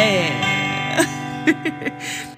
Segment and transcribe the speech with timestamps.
[0.00, 1.04] Yeah.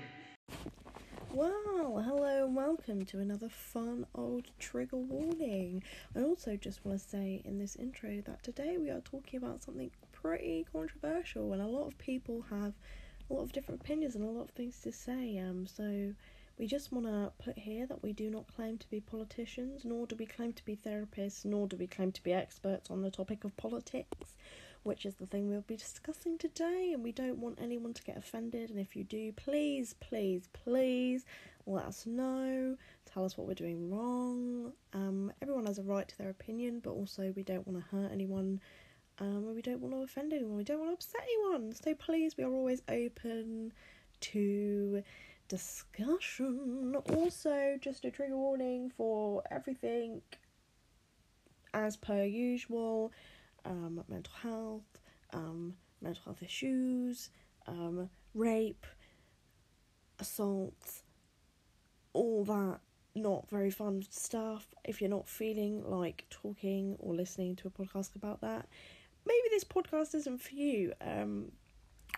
[1.32, 5.84] Well, hello and welcome to another fun old trigger warning.
[6.16, 9.62] I also just want to say in this intro that today we are talking about
[9.62, 12.74] something pretty controversial and a lot of people have
[13.30, 15.38] a lot of different opinions and a lot of things to say.
[15.38, 16.12] Um, so
[16.58, 20.06] we just want to put here that we do not claim to be politicians, nor
[20.06, 23.10] do we claim to be therapists, nor do we claim to be experts on the
[23.10, 24.34] topic of politics
[24.82, 26.90] which is the thing we'll be discussing today.
[26.92, 28.70] And we don't want anyone to get offended.
[28.70, 31.24] And if you do, please, please, please
[31.66, 32.76] let us know.
[33.06, 34.72] Tell us what we're doing wrong.
[34.92, 38.10] Um, everyone has a right to their opinion, but also we don't want to hurt
[38.12, 38.60] anyone.
[39.18, 40.56] Um, and we don't want to offend anyone.
[40.56, 41.72] We don't want to upset anyone.
[41.74, 43.72] So please, we are always open
[44.20, 45.02] to
[45.48, 46.96] discussion.
[47.12, 50.22] Also, just a trigger warning for everything
[51.74, 53.12] as per usual
[53.64, 55.00] um, mental health,
[55.32, 57.30] um, mental health issues,
[57.66, 58.86] um, rape,
[60.18, 61.02] assault,
[62.12, 62.80] all that
[63.14, 64.74] not very fun stuff.
[64.84, 68.66] If you're not feeling like talking or listening to a podcast about that,
[69.26, 70.92] maybe this podcast isn't for you.
[71.00, 71.52] Um,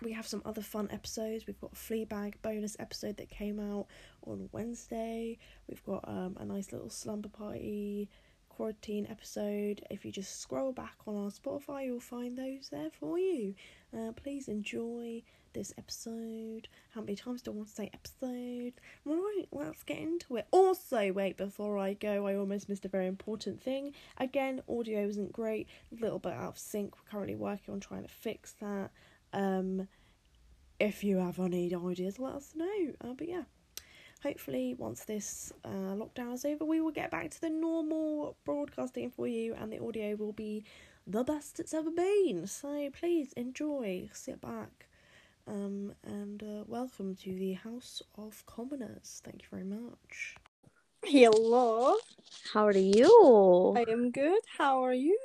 [0.02, 1.47] we have some other fun episodes.
[1.47, 3.86] We've got a Fleabag bonus episode that came out
[4.26, 5.38] on Wednesday.
[5.69, 8.08] We've got um, a nice little slumber party
[8.55, 9.84] quarantine episode.
[9.91, 13.55] If you just scroll back on our Spotify, you'll find those there for you.
[13.92, 15.22] Uh, please enjoy
[15.55, 16.69] this episode.
[16.91, 18.75] How many times do I want to say episode?
[19.05, 20.47] Right, let's get into it.
[20.52, 23.92] Also, wait, before I go, I almost missed a very important thing.
[24.19, 26.94] Again, audio isn't great, a little bit out of sync.
[26.97, 28.91] We're currently working on trying to fix that.
[29.32, 29.88] Um,
[30.78, 32.92] if you have any ideas, let us know.
[33.00, 33.44] Uh, but yeah,
[34.25, 39.11] hopefully once this uh, lockdown is over we will get back to the normal broadcasting
[39.11, 40.64] for you and the audio will be
[41.06, 44.86] the best it's ever been so please enjoy sit back
[45.47, 50.37] um, and uh, welcome to the house of commoners thank you very much
[51.06, 51.97] Hello,
[52.54, 53.75] How are you?
[53.77, 54.41] I am good.
[54.56, 55.19] How are you?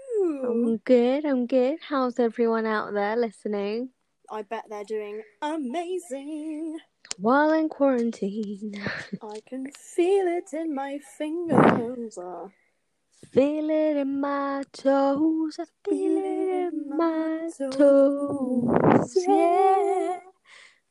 [0.46, 1.24] I'm good.
[1.24, 1.78] I'm good.
[1.88, 3.92] How's everyone out there listening?
[4.30, 6.80] I bet they're doing amazing.
[7.18, 8.74] While in quarantine,
[9.22, 12.18] I can feel it in my fingers.
[13.32, 15.58] Feel it in my toes.
[15.60, 19.16] I feel it in my toes.
[19.28, 20.20] Yeah.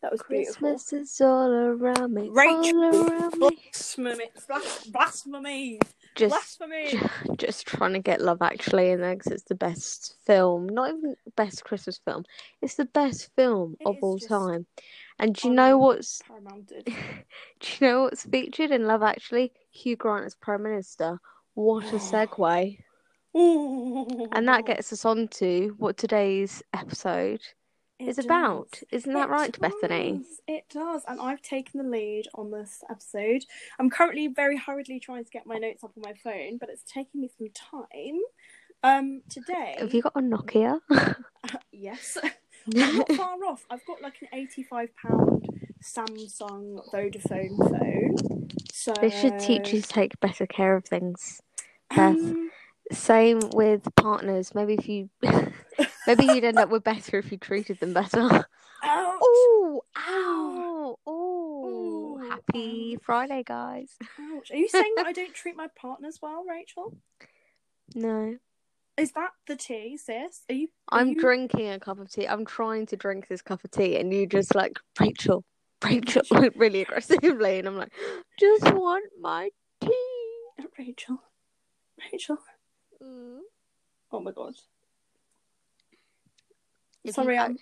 [0.02, 0.68] that was beautiful.
[0.68, 2.28] Christmas is all around me.
[2.30, 2.84] Rachel.
[2.84, 3.58] All around me.
[3.72, 4.24] Blasphemy!
[4.46, 5.80] Blas- Blasphemy!
[6.14, 7.00] Just, Blasphemy!
[7.38, 10.68] just trying to get Love Actually in there because it's the best film.
[10.68, 12.24] Not even the best Christmas film.
[12.62, 14.66] It's the best film It of all just time.
[15.18, 16.84] And do you know un- what's Paramounted.
[17.60, 19.52] Do you know what's featured in Love Actually?
[19.70, 21.20] Hugh Grant as Prime Minister.
[21.54, 22.78] What a segue.
[23.34, 27.40] And that gets us on to what today's episode
[27.98, 28.80] It is about.
[28.92, 30.22] Isn't that It right, Bethany?
[30.46, 33.44] It does, and I've taken the lead on this episode.
[33.78, 36.84] I'm currently very hurriedly trying to get my notes up on my phone, but it's
[36.84, 38.20] taking me some time.
[38.84, 40.80] Um, today, Have you got a Nokia?
[41.72, 42.16] yes,
[42.76, 43.66] I'm not far off.
[43.70, 45.46] I've got like an eighty-five pound
[45.82, 48.48] Samsung Vodafone phone.
[48.72, 51.40] So This should teach you to take better care of things.
[51.90, 51.98] Beth.
[52.16, 52.50] Um,
[52.92, 54.54] Same with partners.
[54.54, 55.10] Maybe if you,
[56.06, 58.20] maybe you'd end up with better if you treated them better.
[58.20, 58.46] ouch.
[58.84, 63.00] Oh, ow, oh, Ooh, happy ow.
[63.04, 63.96] Friday, guys.
[64.18, 64.50] Ouch.
[64.50, 66.96] Are you saying that I don't treat my partners well, Rachel?
[67.94, 68.36] No,
[68.98, 70.42] Is that the tea, sis?
[70.50, 70.68] Are you?
[70.90, 72.26] are I'm you- drinking a cup of tea.
[72.26, 75.44] I'm trying to drink this cup of tea, and you just like Rachel,
[75.84, 76.22] Rachel,
[76.56, 77.92] really aggressively, and I'm like,
[78.40, 79.50] just want my
[79.80, 79.92] tea.
[80.78, 81.22] Rachel.
[82.12, 82.38] Rachel.
[83.02, 83.38] Mm.
[84.10, 84.54] Oh my god.
[87.04, 87.58] If Sorry, you, I'm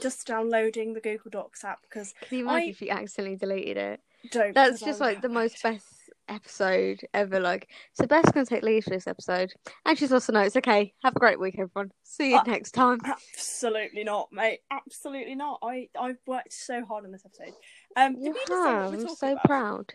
[0.00, 3.76] just downloading the Google Docs app because Can you imagine I- if you accidentally deleted
[3.76, 4.00] it?
[4.30, 4.54] don't.
[4.54, 5.86] That's just like the most best
[6.28, 7.40] episode ever.
[7.40, 9.52] Like, so Beth's gonna take lead for this episode,
[9.86, 10.56] and she's also notes.
[10.56, 11.92] Okay, have a great week, everyone.
[12.02, 13.00] See you Uh, next time.
[13.04, 14.60] Absolutely not, mate.
[14.70, 15.60] Absolutely not.
[15.62, 17.54] I I've worked so hard on this episode.
[17.96, 18.92] Um, You have.
[18.92, 19.44] we're I'm so about?
[19.44, 19.92] proud.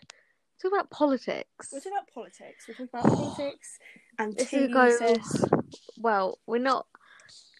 [0.62, 1.70] Talk about politics.
[1.72, 2.64] We're talking about politics.
[2.68, 3.78] We're talking about politics
[4.18, 5.44] and This tea, goes.
[5.98, 6.86] Well, we're not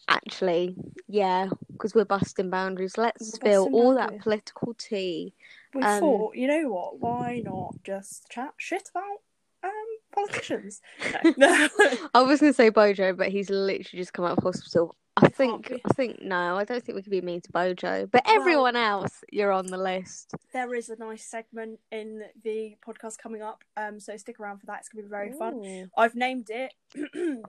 [0.08, 0.76] actually.
[1.08, 2.96] Yeah, because we're busting boundaries.
[2.98, 5.34] Let's We're spill all that political tea.
[5.74, 6.98] We um, thought, you know what?
[7.00, 9.18] Why not just chat shit about
[9.62, 9.70] um
[10.12, 10.80] politicians?
[11.36, 11.68] No.
[12.14, 14.96] I was gonna say Bojo, but he's literally just come out of hospital.
[15.16, 15.70] I think.
[15.84, 16.56] I think no.
[16.56, 19.66] I don't think we can be mean to Bojo, but Well- everyone else, you're on
[19.66, 20.32] the list.
[20.52, 24.66] there is a nice segment in the podcast coming up, um, so stick around for
[24.66, 24.78] that.
[24.80, 25.90] It's gonna be very fun.
[25.96, 26.72] I've named it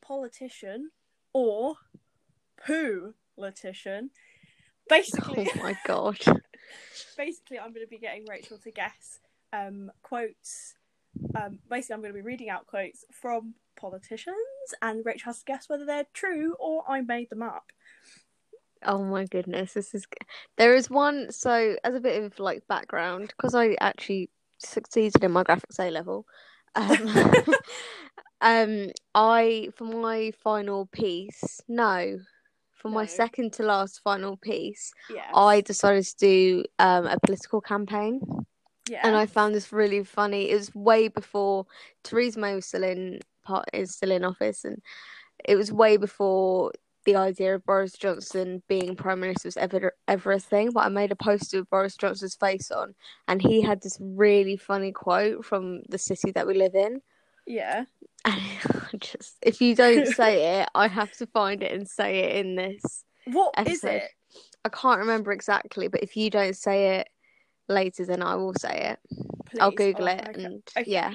[0.00, 0.90] politician
[1.32, 1.76] or
[2.64, 4.10] poo politician.
[4.88, 6.18] basically, Oh my god.
[7.16, 9.20] Basically, I'm going to be getting Rachel to guess
[9.52, 10.74] um, quotes.
[11.34, 14.36] Um, basically, I'm going to be reading out quotes from politicians,
[14.80, 17.72] and Rachel has to guess whether they're true or I made them up.
[18.84, 20.06] Oh my goodness, this is.
[20.56, 21.30] There is one.
[21.30, 25.90] So, as a bit of like background, because I actually succeeded in my graphics A
[25.90, 26.26] level.
[26.74, 27.08] Um,
[28.40, 32.18] um, I for my final piece, no,
[32.82, 35.30] for my second to last final piece, Yeah.
[35.34, 38.20] I decided to do um a political campaign.
[38.90, 39.00] yeah.
[39.06, 40.50] and I found this really funny.
[40.50, 41.66] It was way before
[42.04, 44.82] Theresa May was still in part is still in office, and
[45.44, 46.72] it was way before
[47.04, 50.70] the idea of Boris Johnson being prime minister was ever ever a thing.
[50.74, 52.94] But I made a poster with Boris Johnson's face on,
[53.28, 57.00] and he had this really funny quote from the city that we live in.
[57.46, 57.84] Yeah.
[58.24, 62.20] And I just, if you don't say it, I have to find it and say
[62.20, 63.04] it in this.
[63.26, 63.96] What is Episode.
[64.02, 64.10] it?
[64.64, 67.08] I can't remember exactly, but if you don't say it
[67.68, 69.16] later, then I will say it.
[69.46, 69.58] Please.
[69.60, 70.44] I'll Google Oh, it, okay.
[70.44, 70.88] and Okay.
[70.90, 71.14] yeah.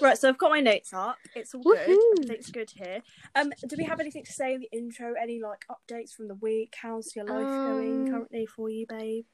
[0.00, 1.16] Right, so I've got my notes up.
[1.36, 1.78] It's all good.
[1.90, 2.12] Woohoo.
[2.24, 3.02] Everything's good here.
[3.36, 5.12] Um, do we have anything to say in the intro?
[5.20, 6.74] Any like updates from the week?
[6.82, 9.26] How's your life going Um, currently for you, babe?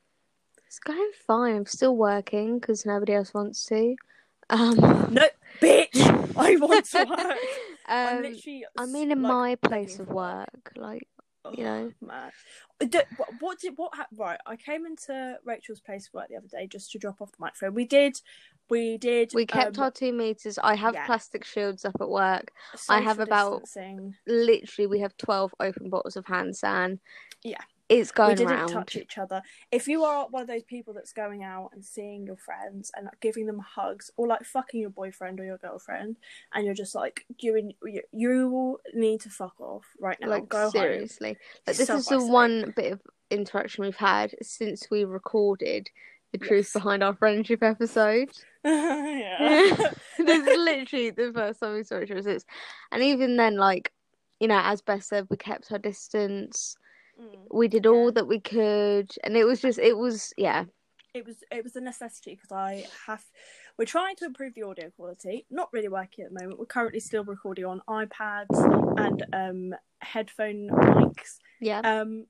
[0.66, 1.56] It's going fine.
[1.56, 3.96] I'm still working because nobody else wants to.
[4.52, 4.76] Um,
[5.12, 5.28] No,
[5.60, 6.36] bitch.
[6.36, 7.36] I want to work.
[7.86, 8.64] I'm um, literally.
[8.78, 11.08] I mean, in like, my place of work, like
[11.44, 11.92] Oh, you know.
[12.00, 12.30] man.
[12.80, 16.46] Uh, what- What did what Right, I came into Rachel's place of work the other
[16.46, 17.74] day just to drop off the microphone.
[17.74, 18.16] We did,
[18.70, 19.32] we did.
[19.34, 20.56] we kept um, our two meters.
[20.62, 21.06] I have yeah.
[21.06, 22.52] plastic shields up at work.
[22.88, 24.14] I have social about- distancing.
[24.26, 27.00] Literally, we have twelve open bottles of hand san.
[27.42, 27.58] Yeah.
[28.00, 29.42] It's we didn't touch each other.
[29.70, 33.06] If you are one of those people that's going out and seeing your friends and
[33.06, 36.16] like, giving them hugs, or like fucking your boyfriend or your girlfriend,
[36.54, 40.28] and you're just like you, you, you need to fuck off right now.
[40.28, 40.70] like Go home.
[40.70, 41.36] seriously,
[41.66, 43.00] like this is the one bit of
[43.30, 45.88] interaction we've had since we recorded
[46.32, 46.72] the truth Yes.
[46.72, 48.30] behind our friendship episode.
[48.64, 49.36] yeah.
[50.18, 52.44] this is literally the first time we saw each other since.
[52.90, 53.92] And even then, like,
[54.40, 56.76] you know, as Beth said, we kept our distance.
[57.22, 57.46] Mm.
[57.50, 57.90] We did Yeah.
[57.90, 60.64] all that we could, and it was just, it was, yeah,
[61.14, 63.22] it was it was a necessity because I have
[63.78, 65.46] we're trying to improve the audio quality.
[65.50, 66.58] Not really working at the moment.
[66.58, 71.36] We're currently still recording on iPads and um headphone mics.
[71.60, 71.80] yeah.
[71.80, 72.26] Um,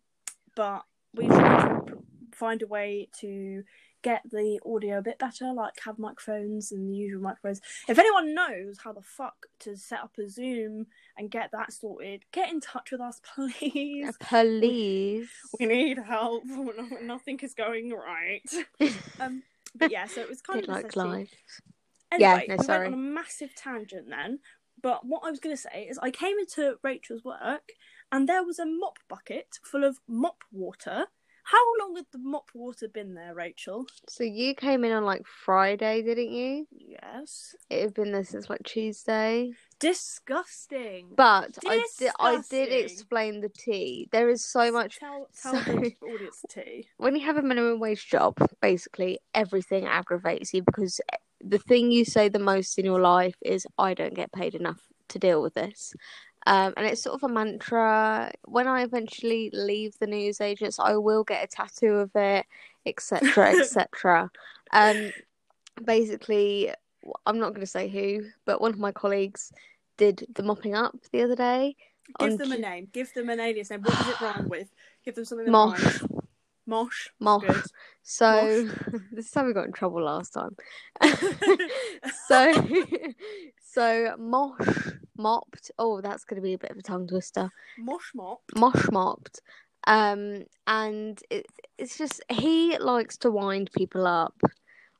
[0.56, 0.82] but
[1.14, 2.02] we to
[2.34, 3.62] find a way to
[4.02, 7.60] get the audio a bit better, like have microphones and the usual microphones.
[7.88, 12.24] If anyone knows how the fuck to set up a Zoom and get that sorted,
[12.32, 14.14] get in touch with us, please.
[14.20, 15.28] Please.
[15.58, 16.44] We need help.
[17.02, 18.42] Nothing is going right.
[19.20, 19.42] Um,
[19.74, 21.30] but yeah, so it was kind of like life.
[22.10, 22.88] Anyway, Yeah, no, we sorry.
[22.90, 24.40] went on a massive tangent then.
[24.82, 27.70] But what I was going to say is, I came into Rachel's work
[28.10, 31.06] and there was a mop bucket full of mop water.
[31.44, 33.86] How long had the mop water been there, Rachel?
[34.08, 36.66] So you came in on like Friday, didn't you?
[36.70, 37.54] Yes.
[37.68, 39.52] It had been there since like Tuesday.
[39.80, 41.08] Disgusting.
[41.16, 44.08] But I did, I did explain the tea.
[44.12, 46.88] There is so much Tell, tell so- the audience tea.
[46.98, 51.90] when you have a minimum wage job, basically everything aggravates you because eh, the thing
[51.90, 55.42] you say the most in your life is, I don't get paid enough to deal
[55.42, 55.94] with this.
[56.46, 58.32] Um, and it's sort of a mantra.
[58.44, 62.46] When I eventually leave the news agents, I will get a tattoo of it,
[62.84, 64.30] etc., etc.
[64.72, 65.12] um,
[65.84, 66.72] basically,
[67.26, 69.52] I'm not going to say who, but one of my colleagues
[69.96, 71.76] did the mopping up the other day.
[72.18, 72.88] Give on them a name.
[72.92, 73.82] Give them an alias name.
[73.82, 74.68] What does it rhyme with?
[75.04, 75.80] Give them something that Mosh.
[75.80, 76.02] rhymes.
[76.66, 77.08] Mosh.
[77.20, 77.42] Mosh.
[77.46, 77.62] Good.
[78.02, 78.68] So
[79.12, 80.56] this is how we got in trouble last time.
[82.26, 82.68] so
[83.60, 85.70] so mosh mopped.
[85.78, 87.50] Oh that's going to be a bit of a tongue twister.
[87.78, 88.40] Mosh mop.
[88.56, 89.40] mosh mopped.
[89.86, 91.46] Um and it,
[91.78, 94.40] it's just he likes to wind people up.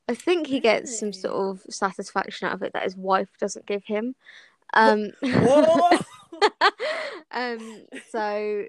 [0.09, 3.66] I think he gets some sort of satisfaction out of it that his wife doesn't
[3.66, 4.14] give him.
[4.75, 5.11] Um
[7.31, 8.64] um so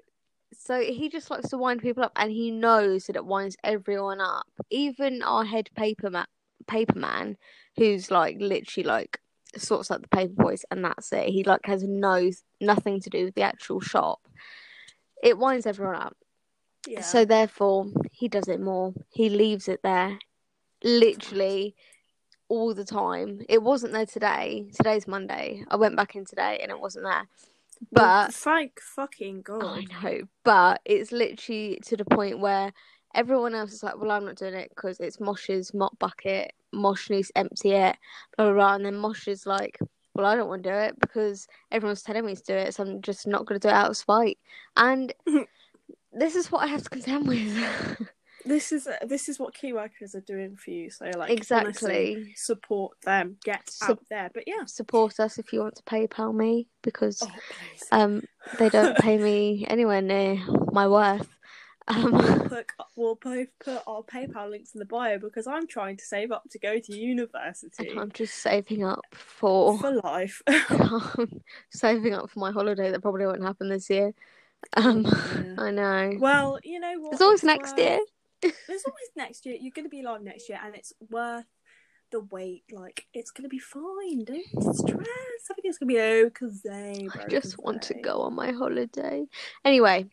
[0.56, 4.20] so he just likes to wind people up and he knows that it winds everyone
[4.20, 4.46] up.
[4.70, 6.26] Even our head paper ma-
[6.66, 7.36] paper man
[7.76, 9.20] who's like literally like
[9.60, 11.28] sorts out the paper boys and that's it.
[11.28, 12.30] He like has no
[12.60, 14.20] nothing to do with the actual shop.
[15.22, 16.16] It winds everyone up.
[16.86, 17.00] Yeah.
[17.00, 18.92] so therefore he does it more.
[19.10, 20.18] He leaves it there.
[20.82, 21.74] Literally
[22.48, 23.40] all the time.
[23.48, 24.66] It wasn't there today.
[24.74, 25.64] Today's monday.
[25.68, 27.26] I went back in today and it wasn't there.
[27.90, 29.64] But thank fucking god.
[29.64, 32.72] I know, but it's literally to the point where
[33.14, 36.52] everyone else is like, "Well, I'm not doing it because it's Mosh's mop bucket.
[36.72, 37.96] Mosh needs to empty it."
[38.36, 38.74] Blah blah blah.
[38.74, 39.78] And then Mosh is like,
[40.14, 42.84] "Well, I don't want to do it because everyone's telling me to do it, so
[42.84, 44.38] I'm just not going to do it out of spite."
[44.76, 45.12] And
[46.12, 48.08] this is what I have to contend with.
[48.46, 50.90] This is this is what key workers are doing for you.
[50.90, 52.32] So like honestly, exactly.
[52.36, 54.30] support them, get Sup- out there.
[54.34, 57.30] But yeah, Support us if you want to PayPal me because oh
[57.90, 58.22] um
[58.58, 60.38] they don't pay me anywhere near
[60.72, 61.33] my worth.
[61.86, 65.98] Um, we'll put we'll both put our PayPal links in the bio because I'm trying
[65.98, 70.42] to save up to go to university I'm just saving up for for life.
[71.70, 74.14] saving up for my holiday that probably won't happen this year.
[74.76, 75.54] Um, Yeah.
[75.58, 76.16] I know.
[76.18, 77.10] Well, you know what?
[77.12, 78.00] There's always next worth- year.
[78.42, 79.56] There's always next year.
[79.60, 81.46] You're going to be alive next year, and it's worth
[82.10, 82.64] the wait.
[82.72, 84.24] Like it's going to be fine.
[84.24, 85.06] Don't stress.
[85.50, 87.08] I think it's going to be okay.
[87.22, 89.26] I just want to go on my holiday.
[89.64, 90.06] Anyway,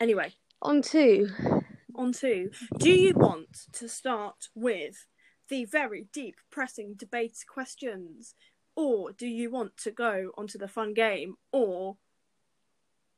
[0.00, 1.28] Anyway, on to
[1.98, 2.50] on to.
[2.78, 5.06] Do you want to start with
[5.48, 8.34] the very deep, pressing debate questions,
[8.76, 11.96] or do you want to go onto the fun game, or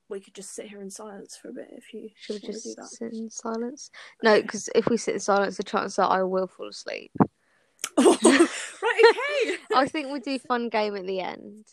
[0.09, 2.76] we could just sit here in silence for a bit if you should we just
[2.76, 2.87] that.
[2.87, 3.90] sit in silence?
[4.23, 7.12] No, because if we sit in silence, the chances are I will fall asleep.
[7.99, 9.56] right, okay.
[9.75, 11.66] I think we do fun game at the end.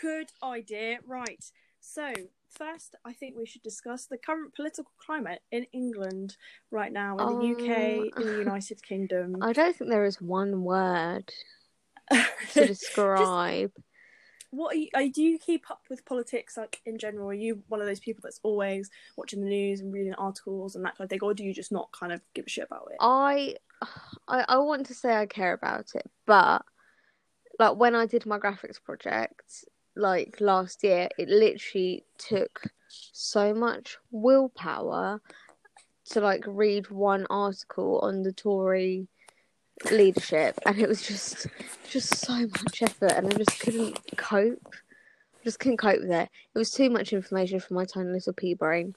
[0.00, 0.98] Good idea.
[1.06, 1.44] Right.
[1.80, 2.12] So,
[2.50, 6.36] first, I think we should discuss the current political climate in England
[6.70, 8.20] right now, in the UK, Oh.
[8.20, 9.36] in the United Kingdom.
[9.42, 11.32] I don't think there is one word
[12.10, 13.72] to describe.
[14.50, 17.28] what are you, are, do you keep up with politics, like in general?
[17.30, 20.84] Are you one of those people that's always watching the news and reading articles and
[20.84, 22.88] that kind of thing, or do you just not kind of give a shit about
[22.90, 22.96] it?
[23.00, 23.54] I,
[24.28, 26.64] I, I want to say I care about it, but
[27.60, 29.64] like when I did my graphics project,
[29.96, 35.20] like last year, it literally took so much willpower
[36.10, 39.08] to like read one article on the Tory
[39.90, 41.46] leadership, and it was just,
[41.88, 44.74] just so much effort, and I just couldn't cope.
[44.74, 46.28] I Just couldn't cope with it.
[46.54, 48.94] It was too much information for my tiny little pea brain.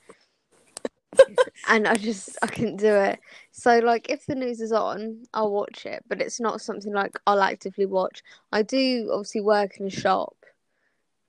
[1.67, 3.19] and I just I couldn't do it.
[3.51, 7.17] So like if the news is on, I'll watch it, but it's not something like
[7.27, 8.23] I'll actively watch.
[8.51, 10.35] I do obviously work in a shop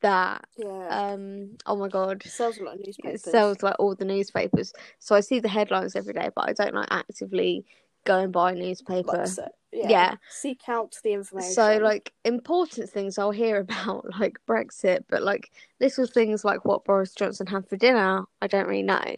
[0.05, 0.89] that Yeah.
[1.13, 3.27] um oh my god sells a lot of newspapers.
[3.27, 4.73] it sells like all the newspapers.
[4.99, 7.65] So I see the headlines every day, but I don't like actively
[8.05, 9.19] go and buy a newspaper.
[9.19, 9.89] Like, so- yeah.
[9.89, 10.15] Yeah.
[10.31, 11.53] Seek out the information.
[11.53, 16.85] So like important things I'll hear about like Brexit, but like little things like what
[16.85, 19.17] Boris Johnson had for dinner, I don't really know.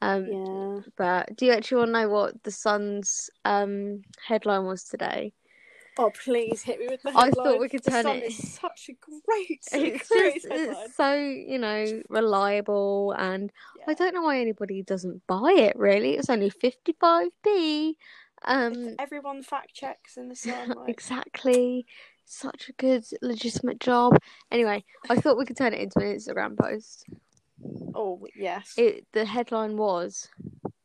[0.00, 0.80] Um yeah.
[0.96, 5.32] But do you actually want to know what the Sun's um, headline was today?
[5.98, 8.52] Oh, please hit me with the I thought we could The turn Sun it- is
[8.60, 10.76] such a great, It's great just headline.
[10.86, 13.84] it's so you know reliable, and Yeah.
[13.88, 15.76] I don't know why anybody doesn't buy it.
[15.76, 17.96] Really, it's only fifty five p.
[18.44, 20.68] Um, Everyone fact checks in the Sun.
[20.70, 21.86] Like, exactly.
[22.30, 24.16] Such a good legitimate job.
[24.52, 27.04] Anyway, I thought we could turn it into an Instagram post.
[27.94, 28.74] oh yes.
[28.76, 30.28] It the headline was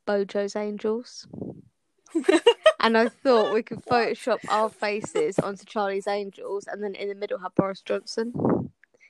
[0.07, 1.27] Bojo's Angels.
[2.79, 7.15] And I thought we could Photoshop our faces onto Charlie's Angels and then in the
[7.15, 8.33] middle have Boris Johnson.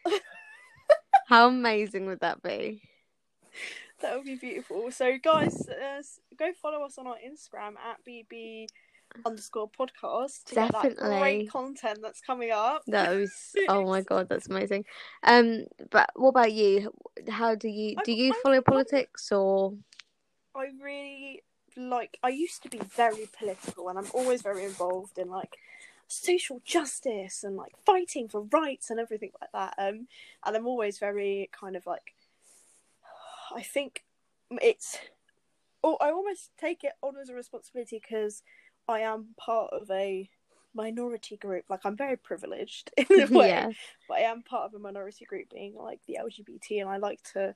[1.27, 2.81] How amazing would that be?
[4.01, 4.91] That would be beautiful.
[4.91, 6.03] So, guys, uh,
[6.37, 8.67] go follow us on our Instagram at bb
[9.25, 11.19] underscore podcast to get that Definitely.
[11.19, 12.83] great content that's coming up.
[12.87, 14.85] That was oh my god, that's amazing.
[15.23, 16.91] Um, but what about you?
[17.29, 18.11] How do you do?
[18.11, 19.73] You I'm- follow I'm- politics or?
[20.55, 21.41] I really
[21.77, 22.17] like.
[22.23, 25.57] I used to be very political, and I'm always very involved in like
[26.07, 29.75] social justice and like fighting for rights and everything like that.
[29.77, 30.07] Um,
[30.45, 32.13] and I'm always very kind of like.
[33.55, 34.03] I think
[34.49, 34.97] it's.
[35.83, 38.41] Oh, I almost take it on as a responsibility because
[38.87, 40.29] I am part of a
[40.73, 41.65] minority group.
[41.69, 43.71] Like I'm very privileged in a way, yeah,
[44.07, 47.21] but I am part of a minority group being like the LGBT, and I like
[47.33, 47.55] to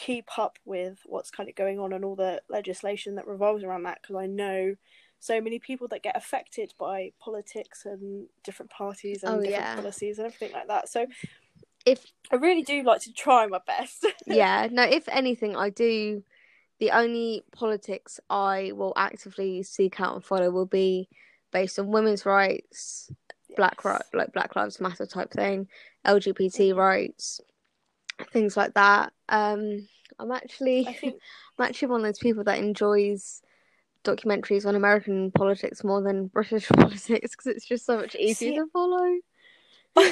[0.00, 3.82] keep up with what's kind of going on and all the legislation that revolves around
[3.82, 4.74] that because I know
[5.18, 9.74] so many people that get affected by politics and different parties and Oh, different yeah.
[9.74, 10.88] policies and everything like that.
[10.88, 11.06] So
[11.84, 14.06] if I really do like to try my best.
[14.26, 14.84] yeah, no.
[14.84, 16.24] If anything, I do.
[16.78, 21.10] The only politics I will actively seek out and follow will be
[21.52, 23.10] based on women's rights,
[23.54, 25.68] black right, like Black Lives Matter type thing,
[26.06, 26.76] LGBT Mhm.
[26.76, 27.42] rights,
[28.32, 29.12] things like that.
[29.28, 29.86] Um,
[30.18, 31.14] I'm actually, I think
[31.58, 33.42] I'm actually one of those people that enjoys
[34.04, 38.54] documentaries on American politics more than British politics because it's just so much easier See-
[38.56, 39.16] to follow.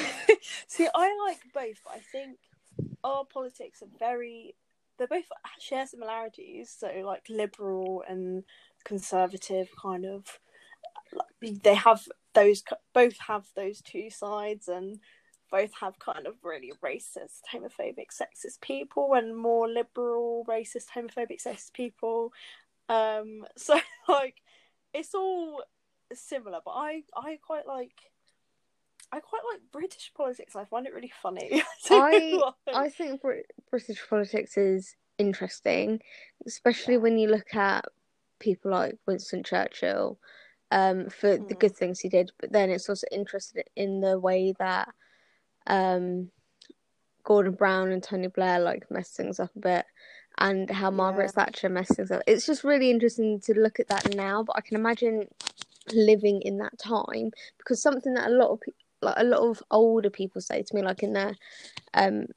[0.67, 2.37] See, I like both, but I think
[3.03, 4.55] our politics are very.
[4.97, 5.25] They both
[5.59, 8.43] share similarities, so like liberal and
[8.83, 10.25] conservative kind of.
[11.41, 12.61] They have those
[12.93, 14.99] both have those two sides, and
[15.51, 21.73] both have kind of really racist, homophobic, sexist people, and more liberal, racist, homophobic, sexist
[21.73, 22.31] people.
[22.87, 24.35] Um, so like,
[24.93, 25.63] it's all
[26.13, 27.93] similar, but I I quite like.
[29.11, 30.55] I quite like British politics.
[30.55, 31.63] I find it really funny.
[31.89, 35.99] I I think Br- British politics is interesting,
[36.45, 36.99] especially Yeah.
[36.99, 37.85] when you look at
[38.37, 40.19] people like Winston Churchill,
[40.69, 41.59] um, for the Mm.
[41.59, 42.31] good things he did.
[42.39, 44.89] But then it's also interested in the way that
[45.67, 46.31] um,
[47.23, 49.85] Gordon Brown and Tony Blair like messed things up a bit,
[50.37, 51.45] and how Margaret Yeah.
[51.45, 52.21] Thatcher messed things up.
[52.27, 54.43] It's just really interesting to look at that now.
[54.43, 55.27] But I can imagine
[55.93, 58.61] living in that time because something that a lot of
[59.01, 61.35] like a lot of older people say to me like in their
[61.93, 62.27] um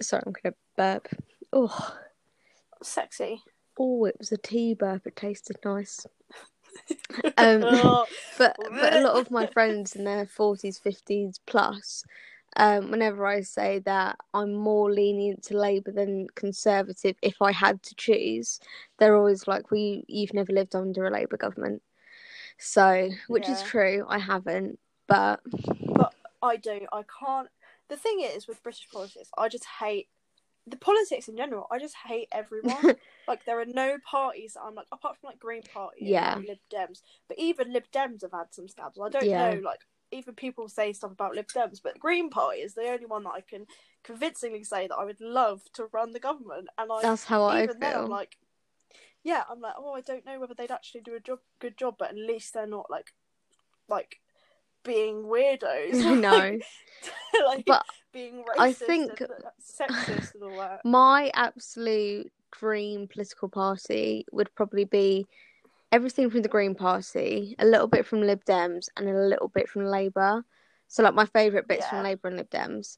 [0.00, 1.08] sorry i'm gonna burp
[1.52, 1.96] oh
[2.82, 3.42] sexy.
[3.78, 6.06] oh it was a tea burp it tasted nice
[7.38, 8.06] um Oh,
[8.38, 12.04] but but a lot of my friends in their 40s 50s plus
[12.56, 17.82] um whenever i say that i'm more lenient to labour than conservative if i had
[17.82, 18.58] to choose
[18.98, 21.82] they're always like well you, you've never lived under a labour government
[22.58, 25.40] so which is true i haven't but
[25.94, 26.80] but I do.
[26.92, 27.48] I can't.
[27.88, 30.08] The thing is with British politics, I just hate
[30.66, 31.66] the politics in general.
[31.70, 32.96] I just hate everyone.
[33.28, 34.54] like there are no parties.
[34.54, 36.38] that I'm like apart from like Green Party, Yeah.
[36.46, 37.02] Lib Dems.
[37.26, 38.98] But even Lib Dems have had some scabs.
[39.02, 39.54] I don't Yeah.
[39.54, 39.60] know.
[39.64, 43.24] Like even people say stuff about Lib Dems, but Green Party is the only one
[43.24, 43.66] that I can
[44.04, 46.68] convincingly say that I would love to run the government.
[46.78, 48.36] And I that's how i even then I'm feel like,
[49.22, 51.96] yeah, I'm like, oh, I don't know whether they'd actually do a job, good job,
[51.98, 53.12] but at least they're not like,
[53.88, 54.20] like
[54.84, 55.94] being weirdos.
[56.04, 56.58] i know
[57.46, 59.30] like But being racist I think- and
[59.62, 60.80] sexist and all that.
[60.84, 65.26] my absolute dream political party would probably be
[65.92, 69.68] everything from the Green Party, a little bit from Lib Dems, and a little bit
[69.68, 70.44] from Labour.
[70.88, 71.90] So, like my favourite bits Yeah.
[71.90, 72.96] from Labour and Lib Dems,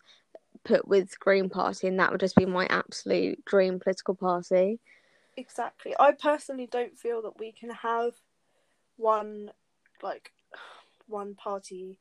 [0.64, 4.80] put with Green Party, and that would just be my absolute dream political party.
[5.36, 5.94] Exactly.
[5.98, 8.14] I personally don't feel that we can have
[8.96, 9.50] one
[10.02, 10.32] like
[11.06, 11.98] one party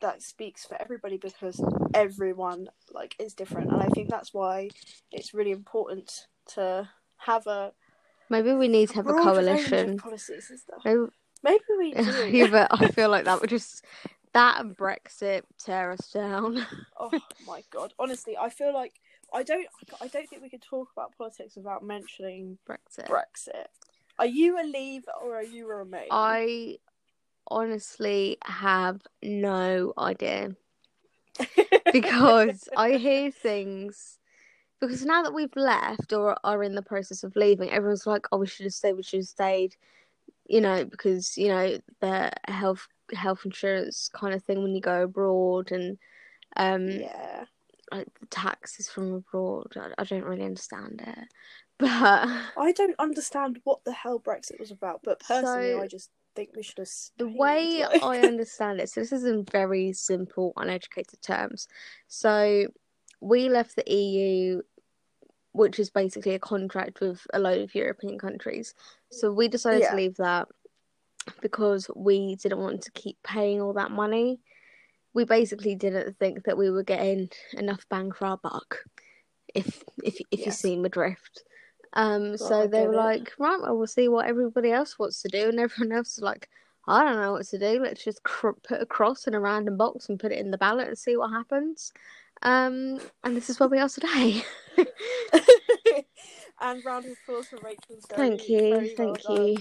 [0.00, 1.62] that speaks for everybody because
[1.94, 4.68] everyone like is different and I think that's why
[5.10, 7.72] it's really important to have a
[8.30, 9.98] Maybe we need to have a broad range of coalition.
[9.98, 10.80] policies and stuff.
[10.84, 11.00] Maybe,
[11.42, 12.30] Maybe we do.
[12.30, 13.84] yeah, but I feel like that would just
[14.32, 16.66] that and Brexit tear us down.
[16.98, 17.10] oh
[17.46, 17.92] my god!
[17.98, 18.94] Honestly, I feel like
[19.32, 19.66] I don't.
[20.00, 23.08] I don't think we can talk about politics without mentioning Brexit.
[23.08, 23.66] Brexit.
[24.18, 26.08] Are you a leave or are you a remain?
[26.10, 26.78] I
[27.48, 30.56] honestly have no idea
[31.92, 34.18] because I hear things.
[34.86, 38.38] Because now that we've left or are in the process of leaving, everyone's like, "Oh,
[38.38, 38.94] we should have stayed.
[38.94, 39.76] We should have stayed."
[40.46, 45.02] You know, because you know the health health insurance kind of thing when you go
[45.04, 45.98] abroad and
[46.56, 47.44] um yeah.
[47.92, 49.72] like the taxes from abroad.
[49.76, 51.28] I, I don't really understand it,
[51.78, 51.90] but
[52.56, 56.50] I don't understand what the hell Brexit was about, but personally, So, I just think
[56.56, 56.88] we should have.
[57.18, 61.68] the way like- I understand it, so this is in very simple, uneducated terms.
[62.08, 62.66] So
[63.20, 64.60] we left the EU,
[65.54, 68.74] which is basically a contract with a load of European countries.
[69.10, 69.90] So we decided Yeah.
[69.90, 70.48] to leave that
[71.40, 74.40] because we didn't want to keep paying all that money.
[75.14, 78.80] We basically didn't think that we were getting enough bang for our buck,
[79.54, 80.58] if if if you Yes.
[80.58, 81.44] see my drift.
[81.92, 82.96] Um, so I they were it.
[82.96, 86.24] like, right, well, we'll see what everybody else wants to do, and everyone else was
[86.24, 86.50] like,
[86.88, 87.80] I don't know what to do.
[87.80, 90.58] Let's just cr- put a cross in a random box and put it in the
[90.58, 91.92] ballot and see what happens.
[92.44, 94.44] Um, and this is where we are today.
[96.60, 97.96] and round of applause for Rachel.
[98.10, 99.56] Thank you, thank you,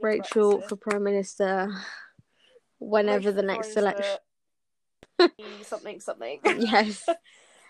[0.00, 1.72] Rachel for Prime Minister.
[2.80, 4.18] Whenever the next election,
[5.62, 6.40] something something.
[6.44, 7.08] yes,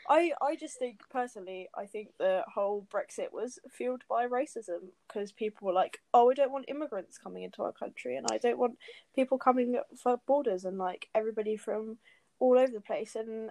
[0.08, 5.32] I I just think personally, I think the whole Brexit was fueled by racism because
[5.32, 8.58] people were like, "Oh, we don't want immigrants coming into our country, and I don't
[8.58, 8.78] want
[9.14, 11.98] people coming for borders and like everybody from
[12.38, 13.50] all over the place." And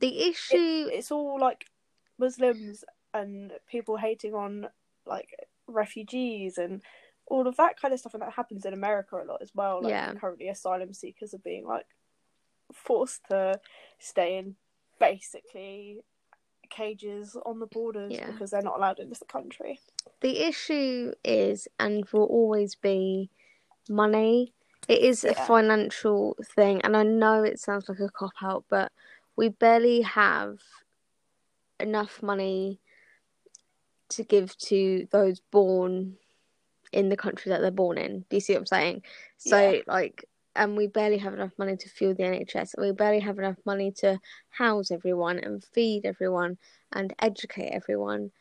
[0.00, 0.88] the issue.
[0.92, 1.66] it's all like
[2.18, 2.84] Muslims
[3.14, 4.68] and people hating on
[5.06, 5.28] like
[5.66, 6.82] refugees and
[7.26, 9.82] all of that kind of stuff, and that happens in America a lot as well.
[9.82, 10.14] Like Yeah.
[10.14, 11.86] currently, asylum seekers are being like
[12.72, 13.60] forced to
[13.98, 14.56] stay in
[14.98, 16.00] basically
[16.68, 18.30] cages on the borders Yeah.
[18.30, 19.80] because they're not allowed into the country.
[20.20, 23.30] The issue is and will always be
[23.88, 24.52] money.
[24.88, 28.92] It is a financial thing, and I know it sounds like a cop out, but
[29.40, 30.58] we barely have
[31.80, 32.78] enough money
[34.10, 36.18] to give to those born
[36.92, 38.26] in the country that they're born in.
[38.28, 39.02] Do you see what I'm saying?
[39.38, 39.80] So, Yeah.
[39.86, 42.74] like, and we barely have enough money to fuel the NHS.
[42.76, 46.58] We barely have enough money to house everyone and feed everyone
[46.92, 48.32] and educate everyone.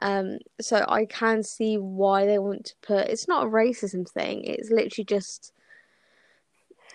[0.00, 3.08] Um, so I can see why they want to put.
[3.08, 4.44] It's not a racism thing.
[4.44, 5.52] It's literally just.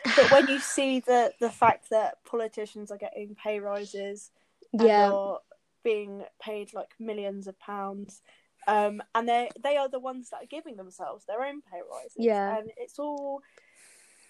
[0.04, 4.32] But when you see the the fact that politicians are getting pay rises,
[4.74, 5.40] Yeah, are
[5.84, 8.22] being paid like millions of pounds,
[8.68, 12.16] um, and they they are the ones that are giving themselves their own pay rises.
[12.18, 12.58] Yeah.
[12.58, 13.42] and it's all.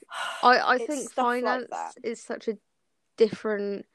[0.44, 1.94] I I think like finance that.
[2.04, 2.58] is such a
[3.18, 3.86] different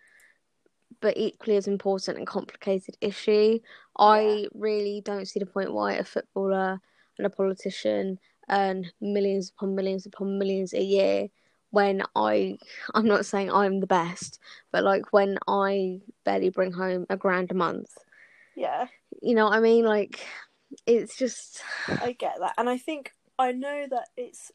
[1.00, 3.58] but equally as important and complicated issue.
[3.98, 6.80] I really don't see the point why a footballer
[7.18, 8.18] and a politician
[8.50, 11.28] earn millions upon millions upon millions a year
[11.76, 12.56] when I
[12.94, 14.40] I'm not saying I'm the best,
[14.72, 17.90] but like when I barely bring home a grand a month.
[18.56, 18.86] Yeah,
[19.20, 19.84] You know what I mean?
[19.84, 20.26] Like
[20.86, 24.50] it's just I get that, and I think I know that it's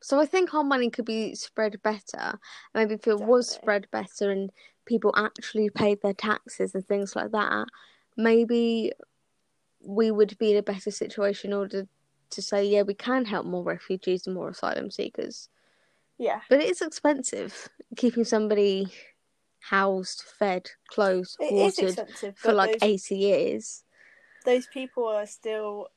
[0.00, 2.38] So I think our money could be spread better.
[2.74, 4.50] Maybe if it was spread better and
[4.86, 7.66] people actually paid their taxes and things like that,
[8.16, 8.92] maybe
[9.80, 11.86] we would be in a better situation in order
[12.30, 15.50] to say, yeah, we can help more refugees and more asylum seekers.
[16.18, 18.88] Yeah, But it is expensive keeping somebody
[19.60, 22.00] housed, fed, clothed, it watered
[22.36, 23.84] for like those, 80 years.
[24.44, 25.88] those people are still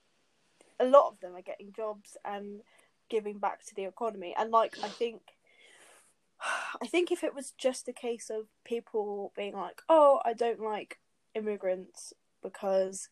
[0.80, 2.62] a lot of them are getting jobs and
[3.10, 4.34] giving back to the economy.
[4.38, 5.22] And like i think
[6.82, 10.60] i think if it was just a case of people being like oh i don't
[10.60, 10.98] like
[11.36, 13.10] immigrants because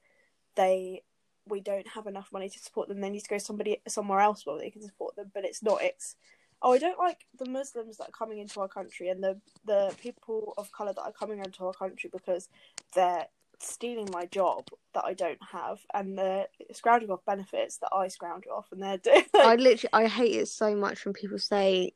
[0.55, 1.03] they
[1.49, 3.01] we don't have enough money to support them.
[3.01, 5.31] They need to go somebody somewhere else where they can support them.
[5.33, 5.81] But it's not.
[5.81, 6.15] It's
[6.61, 9.93] oh i don't like the muslims that are coming into our country and the the
[10.01, 12.49] people of color that are coming into our country because
[12.95, 13.27] they're
[13.61, 18.45] stealing my job that I don't have, and they're scrounging off benefits that I scrounge
[18.47, 19.25] off, and they're doing.
[19.35, 21.93] I literally, I hate it so much when people say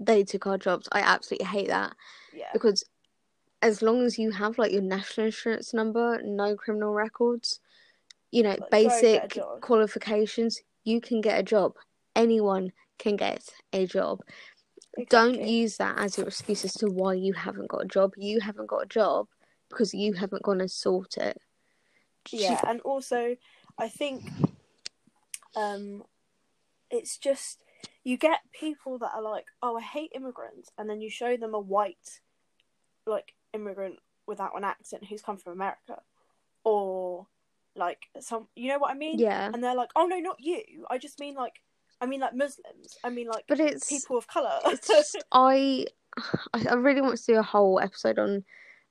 [0.00, 0.88] they took our jobs.
[0.90, 1.94] I absolutely hate that.
[2.34, 2.84] yeah, because
[3.60, 7.60] as long as you have like your national insurance number, no criminal records,
[8.30, 11.74] you know, Like, go and get a basic qualifications, you can get a job.
[12.16, 12.72] Anyone
[13.02, 14.20] can get a job.
[15.08, 18.12] Don't use that as your excuse as to why you haven't got a job.
[18.16, 19.26] You haven't got a job
[19.68, 21.40] because you haven't gone and sought it.
[22.30, 23.36] Yeah, and also
[23.78, 24.22] I think
[25.56, 26.04] um
[26.90, 27.64] it's just
[28.04, 31.54] you get people that are like, "Oh, I hate immigrants," and then you show them
[31.54, 32.20] a white
[33.06, 36.00] like immigrant without an accent who's come from America,
[36.64, 37.26] or
[37.74, 39.18] like some, you know what I mean?
[39.18, 40.86] Yeah, And they're like, "Oh no, not you.
[40.90, 41.62] I just mean like,
[42.02, 42.98] I mean like Muslims.
[43.04, 45.86] I mean like but it's people of color." it's just I
[46.52, 48.44] I really want to do a whole episode on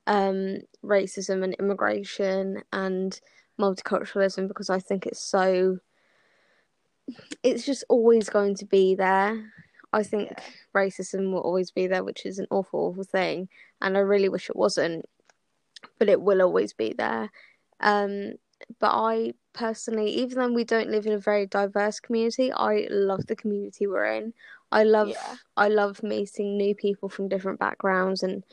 [0.07, 3.19] um racism and immigration and
[3.59, 5.77] multiculturalism because I think it's so
[7.43, 9.51] it's just always going to be there.
[9.93, 10.39] I think Yeah.
[10.73, 13.49] racism will always be there, which is an awful, awful thing,
[13.81, 15.05] and I really wish it wasn't,
[15.99, 17.29] but it will always be there.
[17.81, 18.35] Um,
[18.79, 23.27] but I personally, even though we don't live in a very diverse community, I love
[23.27, 24.33] the community we're in.
[24.71, 25.35] I love Yeah.
[25.57, 28.43] I love meeting new people from different backgrounds and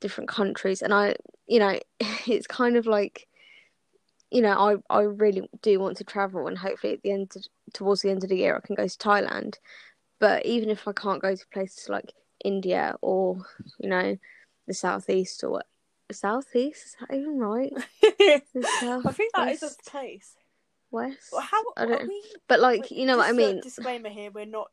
[0.00, 1.78] different countries and I you know
[2.26, 3.26] it's kind of like
[4.30, 7.32] you know I I really do want to travel and hopefully at the end
[7.72, 9.56] towards the end of the year I can go to Thailand
[10.18, 12.12] but even if I can't go to places like
[12.44, 13.42] India or
[13.78, 14.16] you know
[14.66, 15.62] the southeast or
[16.12, 17.72] southeast is that even right
[18.04, 18.40] I
[19.12, 20.34] think that is a place.
[20.90, 22.22] west Well, how I don't we?
[22.48, 24.70] but like wait, you know what I mean disclaimer here: we're not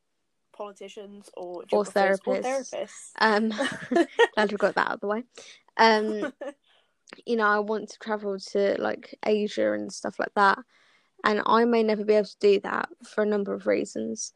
[0.55, 2.73] politicians or Or geographers or therapists.
[2.73, 3.11] therapists.
[3.19, 3.49] um
[4.35, 5.23] glad we got that out of the way
[5.77, 6.31] um
[7.25, 10.59] you know, I want to travel to like Asia and stuff like that.
[11.23, 14.33] And I may never be able to do that for a number of reasons.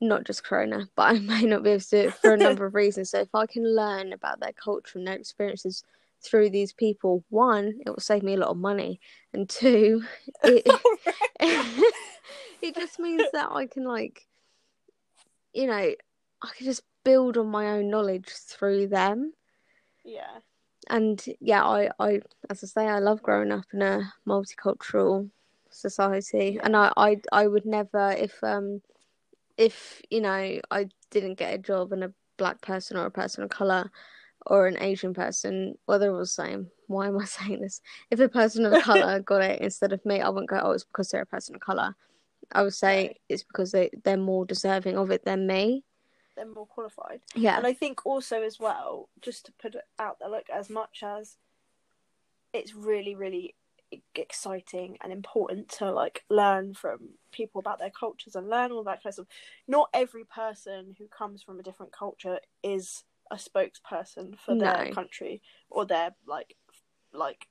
[0.00, 2.64] Not just Corona, but I may not be able to do it for a number
[2.66, 3.10] of reasons.
[3.10, 5.84] So if I can learn about their culture and their experiences
[6.22, 9.00] through these people, one, it will save me a lot of money.
[9.32, 10.02] And two,
[10.44, 10.66] it
[12.62, 14.26] it just means that I can like
[15.52, 15.74] you know,
[16.42, 19.32] I can just build on my own knowledge through them.
[20.04, 20.38] Yeah,
[20.88, 25.30] and yeah, I, I, as I say, I love growing up in a multicultural
[25.70, 28.82] society, and I, I, I would never, if um,
[29.56, 33.44] if you know, I didn't get a job and a black person or a person
[33.44, 33.90] of color
[34.46, 36.68] or an Asian person, well, they're all the same.
[36.88, 37.80] Why am I saying this?
[38.10, 40.60] If a person of color got it instead of me, I wouldn't go.
[40.62, 41.94] Oh, it's because they're a person of color.
[42.52, 43.20] I would say Right.
[43.28, 45.84] it's because they they're more deserving of it than me.
[46.36, 47.20] they're more qualified.
[47.34, 50.68] Yeah, And I think also as well, just to put it out there, like as
[50.70, 51.36] much as
[52.52, 53.54] it's really, really
[54.14, 56.98] exciting and important to like learn from
[57.30, 59.26] people about their cultures and learn all that kind of stuff.
[59.68, 64.92] Not every person who comes from a different culture is a spokesperson for their No.
[64.92, 66.54] country or their like
[67.12, 67.48] like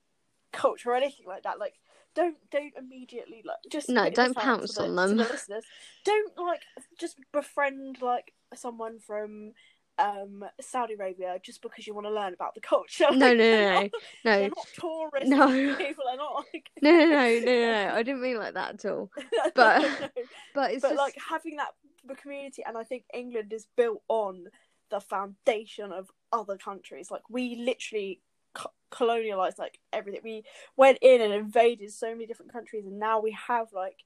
[0.54, 1.60] culture or anything like that.
[1.60, 1.74] Like
[2.15, 5.17] don't don't immediately like just No, don't pounce the, on them.
[5.17, 5.65] the listeners.
[6.06, 6.62] Don't like
[7.00, 9.54] just befriend like someone from
[10.00, 13.08] um Saudi Arabia just because you want to learn about the culture.
[13.12, 13.89] No, Like, no, no, no,
[14.24, 15.30] they're not tourists.
[15.30, 15.76] No.
[15.78, 16.70] people are not like.
[16.82, 17.96] no, no, no, no, no, no.
[17.96, 19.10] I didn't mean like that at all.
[19.56, 20.10] But- No.
[20.54, 21.70] But it's but just like having that
[22.06, 24.48] the community, and I think England is built on
[24.92, 27.10] the foundation of other countries.
[27.10, 28.22] Like we literally
[28.54, 30.22] co- colonialized like everything.
[30.24, 30.44] We
[30.78, 34.04] went in and invaded so many different countries, and now we have like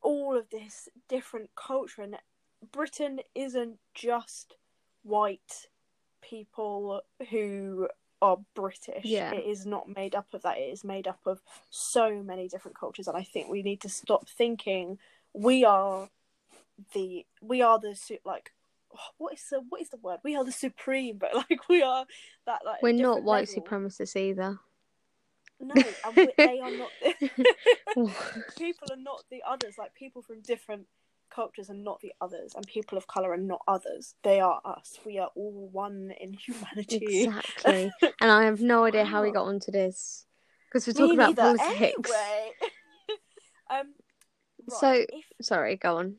[0.00, 2.02] all of this different culture.
[2.02, 2.16] And
[2.70, 4.54] Britain isn't just
[5.02, 5.66] white
[6.20, 7.88] people who
[8.20, 9.04] are British.
[9.04, 9.32] Yeah.
[9.32, 10.58] It is not made up of that.
[10.58, 13.88] It is made up of so many different cultures, and I think we need to
[13.88, 14.98] stop thinking
[15.32, 16.08] we are
[16.94, 18.52] the we are the like
[19.18, 20.18] what is the what is the word?
[20.24, 22.06] We are the supreme, but like we are
[22.46, 23.62] that like we're not white level.
[23.62, 24.58] supremacists either.
[25.60, 26.90] No, and we, they are not.
[28.58, 29.76] people are not the others.
[29.78, 30.86] Like people from different
[31.30, 34.14] cultures are not the others, and people of color are not others.
[34.24, 34.98] They are us.
[35.06, 37.24] We are all one in humanity.
[37.24, 37.92] exactly.
[38.20, 40.26] And I have no idea how we got onto this
[40.68, 41.58] because we're Me talking about neither.
[41.58, 42.10] politics.
[42.10, 42.50] Anyway.
[43.70, 43.94] um.
[44.68, 46.16] right, So- if Sorry, go on.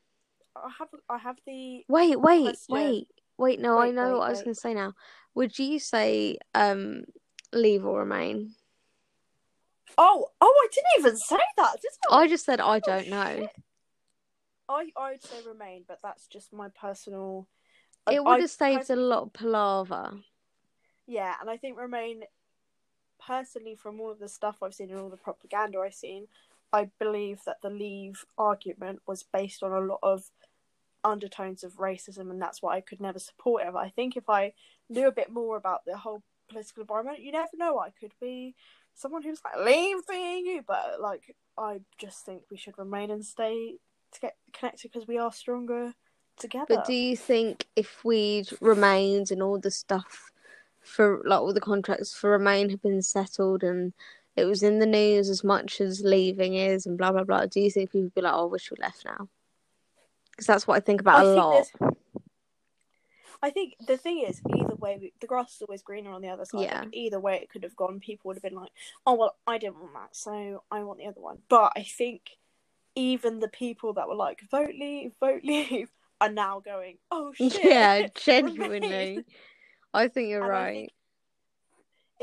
[0.56, 2.64] I have, I have the Wait, wait, Question.
[2.70, 3.60] wait, wait.
[3.60, 4.94] No, I know wait, what I was going to say now.
[5.36, 7.04] Would you say um
[7.52, 8.56] leave or remain?
[9.98, 11.76] oh oh I didn't even say that.
[12.12, 12.22] I?
[12.22, 13.48] I just said I Oh, don't know.
[14.70, 17.48] I I'd say remain, but that's just my personal.
[18.10, 20.14] It would have saved a lot of palaver.
[21.08, 22.24] Yeah, and I think remain.
[23.26, 26.28] Personally, from all of the stuff I've seen and all the propaganda I've seen,
[26.74, 30.24] I believe that the leave argument was based on a lot of
[31.04, 33.72] undertones of racism, and that's why I could never support it.
[33.72, 34.54] But I think if I
[34.90, 37.80] knew a bit more about the whole political environment, you never know.
[37.80, 38.56] I could be
[38.96, 43.24] someone who's like leave the EU, but like I just think we should remain and
[43.24, 43.76] stay
[44.12, 45.94] to get connected because we are stronger
[46.38, 46.66] together.
[46.70, 50.32] But do you think if we'd remained and all the stuff
[50.82, 53.94] for like all the contracts for remain had been settled and
[54.36, 57.60] it was in the news as much as leaving is and blah blah blah, do
[57.60, 59.28] you think people would be like, "Oh, I wish we left now"?
[60.32, 61.52] Because that's what I think about I a think lot.
[61.80, 61.94] there's-
[63.42, 66.30] I think the thing is, either way, we- the grass is always greener on the
[66.30, 66.62] other side.
[66.62, 66.80] Yeah.
[66.82, 68.00] Like, either way, it could have gone.
[68.00, 68.72] People would have been like,
[69.06, 72.38] "Oh well, I didn't want that, so I want the other one." But I think
[72.96, 75.92] even the people that were like, "Vote leave, vote leave,"
[76.22, 79.26] are now going, "Oh shit!" Yeah, genuinely.
[79.94, 80.94] I think you're And right.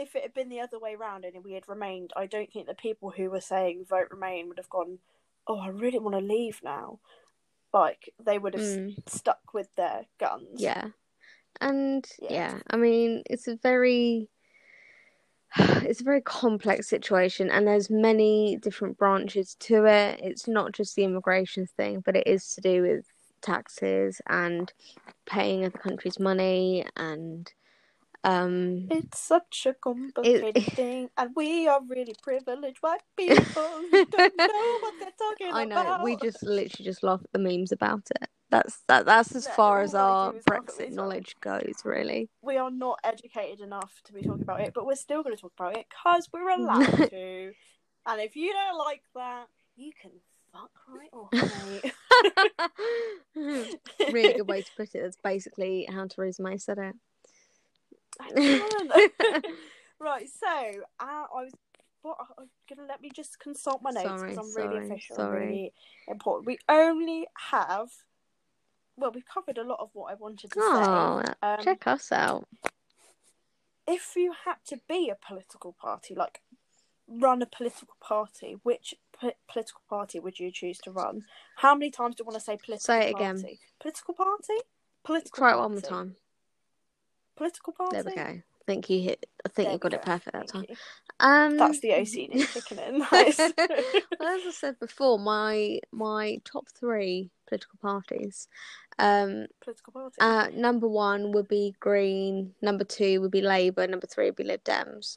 [0.00, 2.66] If it had been the other way round and we had remained, I don't think
[2.66, 4.98] the people who were saying vote remain would have gone,
[5.46, 7.00] "Oh, I really want to leave now."
[7.72, 9.08] Like they would have Mm.
[9.08, 10.60] stuck with their guns.
[10.60, 10.90] Yeah.
[11.60, 12.32] And Yeah.
[12.32, 12.60] yeah.
[12.70, 14.28] I mean, it's a very
[15.56, 20.20] it's a very complex situation and there's many different branches to it.
[20.22, 23.06] It's not just the immigration thing, but it is to do with
[23.40, 24.72] taxes and
[25.26, 27.52] paying other countries money and
[28.24, 33.38] um It's such a complicated thing, and we are really privileged white people
[33.90, 35.58] who don't know what they're talking about.
[35.60, 36.02] I know about.
[36.04, 38.28] we just literally just laugh at the memes about it.
[38.50, 41.76] That's that that's as No, far as our do is laugh at Brexit knowledge goes,
[41.84, 42.28] really.
[42.42, 45.40] we are not educated enough to be talking about it, but we're still going to
[45.40, 47.52] talk about it because we're allowed to.
[48.06, 50.10] And if you don't like that, you can
[50.52, 51.92] fuck right off, mate.
[54.12, 55.02] really good way to put it.
[55.02, 56.94] That's basically how Theresa May said it.
[60.02, 60.46] Right, so
[60.98, 61.52] uh, I was.
[62.02, 65.40] What, I'm gonna let me just consult my notes because I'm really official sorry.
[65.46, 65.72] really
[66.08, 66.46] important.
[66.46, 67.90] We only have.
[68.96, 71.32] Well, we've covered a lot of what I wanted to Oh, say.
[71.42, 72.46] Um, check us out.
[73.86, 76.40] if you had to be a political party, like
[77.06, 81.24] run a political party, which po- political party would you choose to run?
[81.56, 83.24] How many times do you want to say political Say it party?
[83.38, 83.58] again.
[83.80, 84.54] Political party?
[85.04, 86.16] Political Try it one more time.
[87.40, 87.96] Political party?
[87.96, 88.22] There we go.
[88.22, 89.24] I think you hit.
[89.46, 90.76] I think There you got it perfect that Thank time.
[91.20, 92.98] Um, That's the OCD kicking in.
[93.10, 93.38] Nice.
[93.38, 98.46] well, as I said before, my my top three political parties.
[98.98, 100.16] Um, political party.
[100.20, 102.52] uh, number one would be Green.
[102.60, 103.86] Number two would be Labour.
[103.86, 105.16] Number three would be Lib Dems.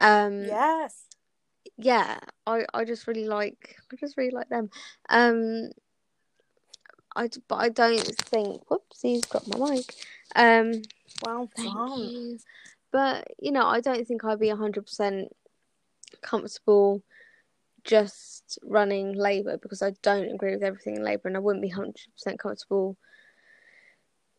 [0.00, 1.06] Um, yes.
[1.76, 4.70] yeah, I, I just really like I just really like them.
[5.08, 5.70] Um,
[7.16, 8.70] I but I don't think.
[8.70, 9.94] Whoops, he's got my mic.
[10.36, 10.82] Um,
[11.24, 12.00] Well thank done.
[12.00, 12.38] you.
[12.92, 15.28] But you know, I don't think I'd be hundred percent
[16.22, 17.02] comfortable
[17.86, 21.70] just running Labour because I don't agree with everything in Labour and I wouldn't be
[21.70, 21.94] 100%
[22.38, 22.96] comfortable,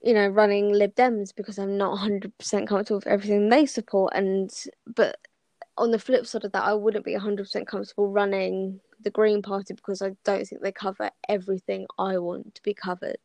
[0.04, 4.14] you know, running Lib Dems because I'm not 100% comfortable with everything they support.
[4.14, 4.54] And,
[4.86, 5.18] but
[5.78, 9.74] on the flip side of that, I wouldn't be 100% comfortable running the Green Party
[9.74, 13.18] because I don't think they cover everything I want to be covered.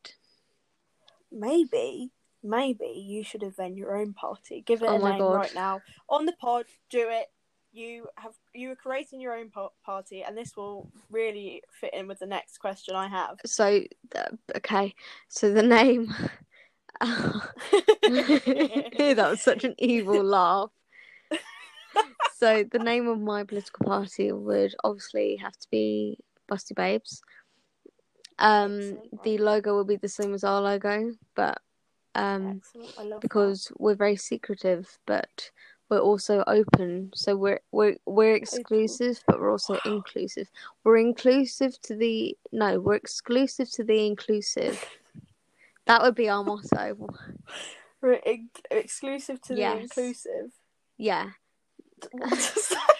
[1.31, 2.11] Maybe,
[2.43, 4.61] maybe you should invent your own party.
[4.65, 5.33] Give it Oh a name God.
[5.33, 6.65] right now on the pod.
[6.89, 7.27] Do it.
[7.71, 9.49] You have you are creating your own
[9.83, 13.37] party, and this will really fit in with the next question I have.
[13.47, 13.81] So,
[14.55, 14.93] okay,
[15.27, 16.13] so the name.
[17.01, 17.41] that
[19.17, 20.69] was such an evil laugh.
[22.35, 26.19] So the name of my political party would obviously have to be
[26.51, 27.21] Busty Babes.
[28.37, 31.59] Um, the logo will be the same as our logo, but
[32.15, 32.93] um, Excellent.
[32.97, 35.51] I love because we're very secretive, but
[35.89, 37.11] we're also open.
[37.15, 40.49] So we're we're we're exclusive, but we're also inclusive.
[40.83, 44.83] We're inclusive to the no, we're exclusive to the inclusive.
[45.85, 47.09] That would be our motto.
[48.01, 50.51] We're ex- exclusive to the inclusive.
[50.97, 51.29] Yeah.
[52.11, 52.93] What does that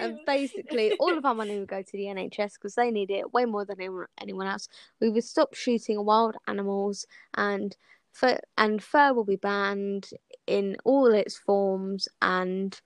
[0.00, 3.32] and basically, all of our money would go to the NHS because they need it
[3.32, 4.68] way more than anyone, anyone else.
[5.00, 7.76] We would stop shooting wild animals, and
[8.12, 10.10] fur, and fur will be banned
[10.46, 12.08] in all its forms.
[12.22, 12.78] And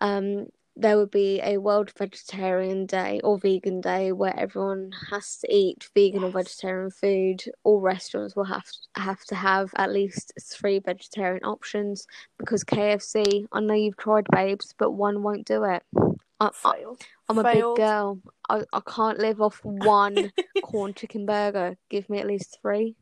[0.00, 5.54] um, there would be a World Vegetarian Day or Vegan Day where everyone has to
[5.54, 7.44] eat vegan or vegetarian food.
[7.62, 8.64] All restaurants will have
[8.96, 12.06] have to have at least three vegetarian options
[12.38, 13.46] because KFC.
[13.52, 15.84] I know you've tried, babes, but one won't do it.
[16.40, 16.50] I.
[17.28, 18.18] I'm a big girl.
[18.50, 20.32] I, I can't live off one
[20.62, 21.76] corn chicken burger.
[21.88, 22.96] Give me at least three,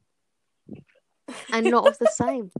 [1.53, 2.53] and not of the same.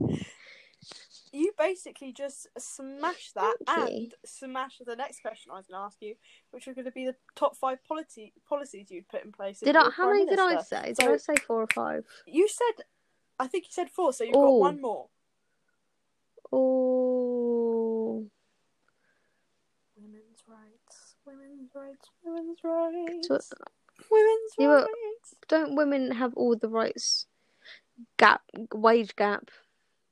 [1.35, 5.97] You basically just smash that and smash the next question I was going to ask
[5.99, 6.13] you,
[6.51, 9.59] which are going to be the top five policy policies you'd put in place.
[9.59, 9.89] Did I?
[9.89, 10.83] How many did I say?
[10.89, 12.05] Did So- I say four or five?
[12.27, 12.85] You said,
[13.39, 15.07] I think you said four, so you've got one more.
[16.51, 18.29] Oh,
[19.97, 23.53] Women's rights, women's rights, women's rights,
[24.11, 25.35] women's Yeah, rights.
[25.47, 27.25] don't women have all the rights?
[28.17, 28.43] Gap,
[28.73, 29.49] wage gap,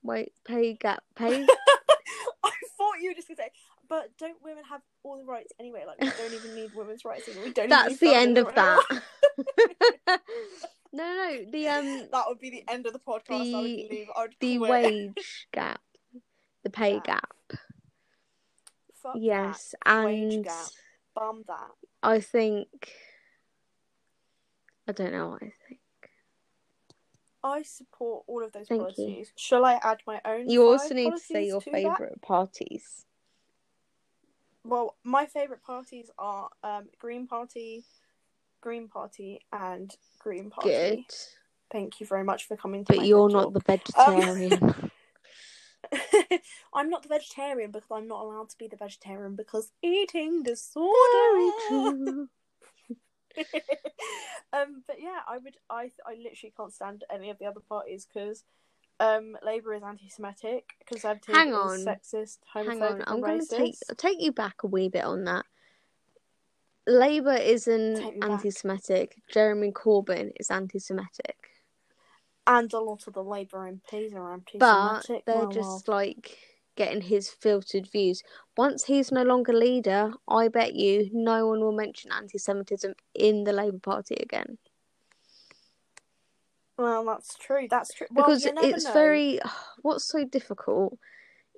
[0.04, 1.46] wait, pay gap, pay.
[2.44, 3.50] I thought you were just to say,
[3.90, 5.84] but don't women have all the rights anyway?
[5.86, 7.28] Like, we don't even need women's rights.
[7.28, 7.46] anymore.
[7.46, 8.82] We don't That's the end of that.
[10.08, 10.18] no,
[10.94, 13.32] no, the um, that would be the end of the podcast.
[13.32, 14.08] I would The- leave.
[14.16, 14.70] I would the quit.
[14.72, 15.82] wage gap,
[16.64, 17.00] the pay Yeah.
[17.06, 17.30] gap.
[19.04, 20.06] Fuck Yes, that.
[20.06, 20.66] Wage and gap.
[21.16, 21.72] Bum that.
[22.04, 22.94] I think
[24.88, 25.81] I don't know what I think.
[27.44, 29.06] I support all of those Thank you.
[29.06, 29.32] policies.
[29.36, 30.50] Shall I add my own?
[30.50, 31.74] You also need to say your that?
[31.74, 33.06] favourite parties.
[34.64, 37.84] Well, my favourite parties are um, Green Party,
[38.62, 40.70] Green Party, and Green Party.
[40.70, 41.16] Good,
[41.72, 43.84] Thank you very much for coming to but you're not the talk.
[43.86, 44.60] vegetarian.
[46.74, 52.28] I'm not the vegetarian because I'm not allowed to be the vegetarian because eating disorder.
[54.54, 55.58] um, but yeah, I would.
[55.70, 58.44] I I literally can't stand any of the other parties because
[59.00, 61.80] um, Labour is anti-Semitic, Conservative Hang on.
[61.80, 65.24] sexist, homophobic, Hang on, I'm going to take take you back a wee bit on
[65.26, 65.46] that.
[66.88, 68.30] Labour isn't me back.
[68.30, 69.22] anti-Semitic.
[69.32, 71.50] Jeremy Corbyn is anti-Semitic,
[72.46, 74.60] and a lot of the Labour MPs are anti-Semitic.
[74.60, 75.98] But they're well, just well.
[75.98, 76.38] like
[76.76, 78.24] getting his filtered views.
[78.58, 83.54] Once he's no longer leader, I bet you no one will mention anti-Semitism in the
[83.54, 84.58] Labour Party again
[86.78, 87.68] Well, that's true.
[87.70, 88.08] That's true.
[88.12, 88.94] Well, because it's know.
[88.94, 89.40] very.
[89.82, 90.98] What's so difficult?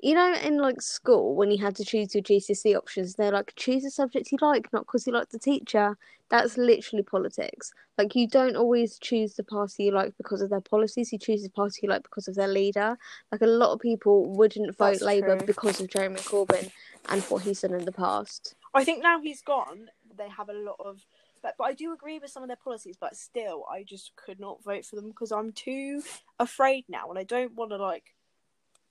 [0.03, 3.53] You know, in like school, when you had to choose your GCSE options, they're like
[3.55, 5.97] choose a subject you like, not because you like the teacher.
[6.29, 7.71] That's literally politics.
[7.97, 11.13] Like you don't always choose the party you like because of their policies.
[11.13, 12.97] You choose the party you like because of their leader.
[13.31, 15.47] Like a lot of people wouldn't vote That's Labour true.
[15.47, 16.69] because of Jeremy Corbyn
[17.07, 18.55] and what he's done in the past.
[18.73, 19.87] I think now he's gone,
[20.17, 20.99] they have a lot of.
[21.41, 24.41] But, but I do agree with some of their policies, but still, I just could
[24.41, 26.03] not vote for them because I'm too
[26.39, 28.15] afraid now, and I don't want to like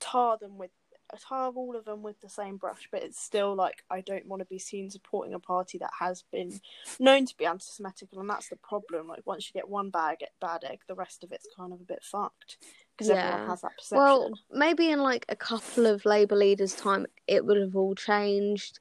[0.00, 0.70] tar them with
[1.18, 2.88] tar all of them with the same brush.
[2.90, 6.22] But it's still like I don't want to be seen supporting a party that has
[6.32, 6.60] been
[6.98, 9.08] known to be anti-Semitic, and that's the problem.
[9.08, 11.84] Like once you get one bag bad egg, the rest of it's kind of a
[11.84, 12.58] bit fucked
[12.96, 13.24] because Yeah.
[13.26, 13.98] everyone has that perception.
[13.98, 18.78] Well, maybe in like a couple of Labour leaders' time, it would have all changed.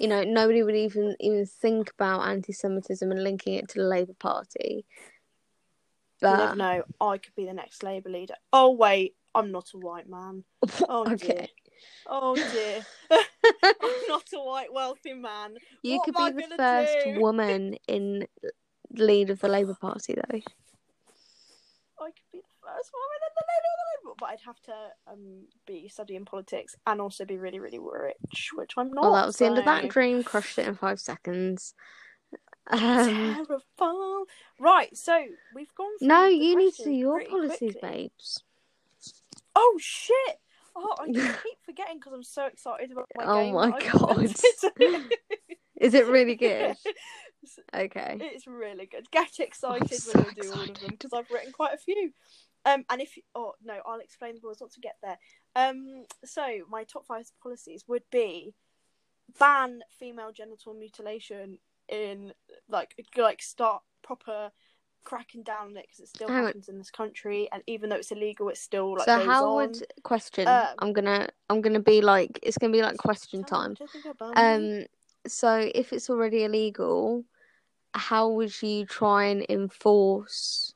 [0.00, 4.14] You know, nobody would even even think about anti-Semitism and linking it to the Labour
[4.14, 4.84] Party.
[6.20, 6.82] you never But know.
[7.00, 8.34] I could be the next Labour leader.
[8.52, 10.44] Oh wait, I'm not a white man.
[10.88, 11.48] Oh okay,
[12.06, 12.86] Oh dear.
[13.10, 15.56] I'm not a white wealthy man.
[15.82, 17.20] You What could be the first do?
[17.20, 18.52] woman in the
[19.04, 20.22] lead of the Labour Party, though.
[22.00, 24.18] I could be the first woman in the Labour of the Labour, Party.
[24.20, 28.72] but I'd have to um be studying politics and also be really, really rich, which
[28.76, 29.04] I'm not.
[29.04, 30.22] Oh, that was the end of that dream.
[30.22, 31.74] Crushed it in five seconds.
[32.70, 34.24] Um, Terrible.
[34.60, 35.24] Right, so
[35.54, 35.90] we've gone.
[36.02, 37.80] No, you need to do your policies, quickly.
[37.80, 38.42] babes.
[39.56, 40.38] Oh shit!
[40.80, 43.54] Oh, I keep forgetting because I'm so excited about my Oh game.
[43.54, 44.34] my God.
[45.80, 46.76] Is it really good?
[47.74, 48.18] Okay.
[48.20, 49.10] It's really good.
[49.10, 52.12] Get excited so when you do all of them because I've written quite a few.
[52.66, 55.18] Um, and if oh no, I'll explain the rules once we get there.
[55.54, 58.54] Um, so my top five policies would be
[59.38, 61.58] ban female genital mutilation
[61.88, 62.32] in
[62.68, 64.50] like like start proper
[65.04, 66.44] cracking down on it because it still Hang on.
[66.46, 69.68] happens in this country, and even though it's illegal, it still like so how on.
[69.68, 70.46] would question?
[70.48, 73.72] Um, I'm gonna I'm gonna be like it's gonna be like question time.
[73.72, 74.80] I don't think I banned it.
[74.82, 74.86] Um,
[75.26, 77.24] so if it's already illegal,
[77.94, 80.72] how would you try and enforce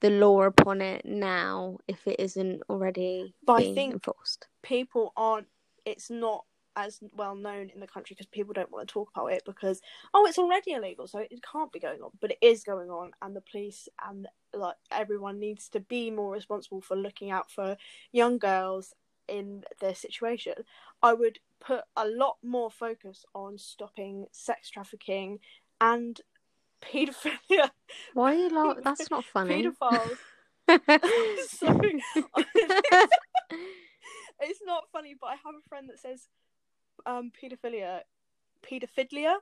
[0.00, 4.46] the law upon it now if it isn't already But I being think- enforced?
[4.62, 5.48] people aren't
[5.84, 6.44] it's not
[6.78, 9.80] as well known in the country because people don't want to talk about it because
[10.14, 13.10] oh it's already illegal so it can't be going on but it is going on
[13.20, 17.76] and the police and like everyone needs to be more responsible for looking out for
[18.12, 18.94] young girls
[19.26, 20.54] in their situation
[21.02, 25.40] i would put a lot more focus on stopping sex trafficking
[25.80, 26.20] and
[26.82, 27.70] pedophilia
[28.14, 28.84] Why are you like?
[28.84, 29.64] That's not funny.
[29.64, 30.16] pedophiles
[31.48, 32.02] Sorry.
[34.40, 36.28] it's not funny, but I have a friend that says
[37.06, 38.00] um pedophilia,
[38.62, 39.36] pedophilia,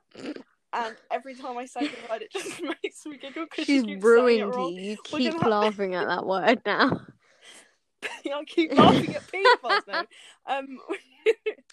[0.73, 3.87] and every time I say the word, it just makes me giggle because She's she
[3.87, 4.89] keeps saying it ruined you.
[4.91, 7.01] You keep laughing at that word now.
[8.25, 10.05] I keep laughing at pedophiles now.
[10.47, 10.79] Um,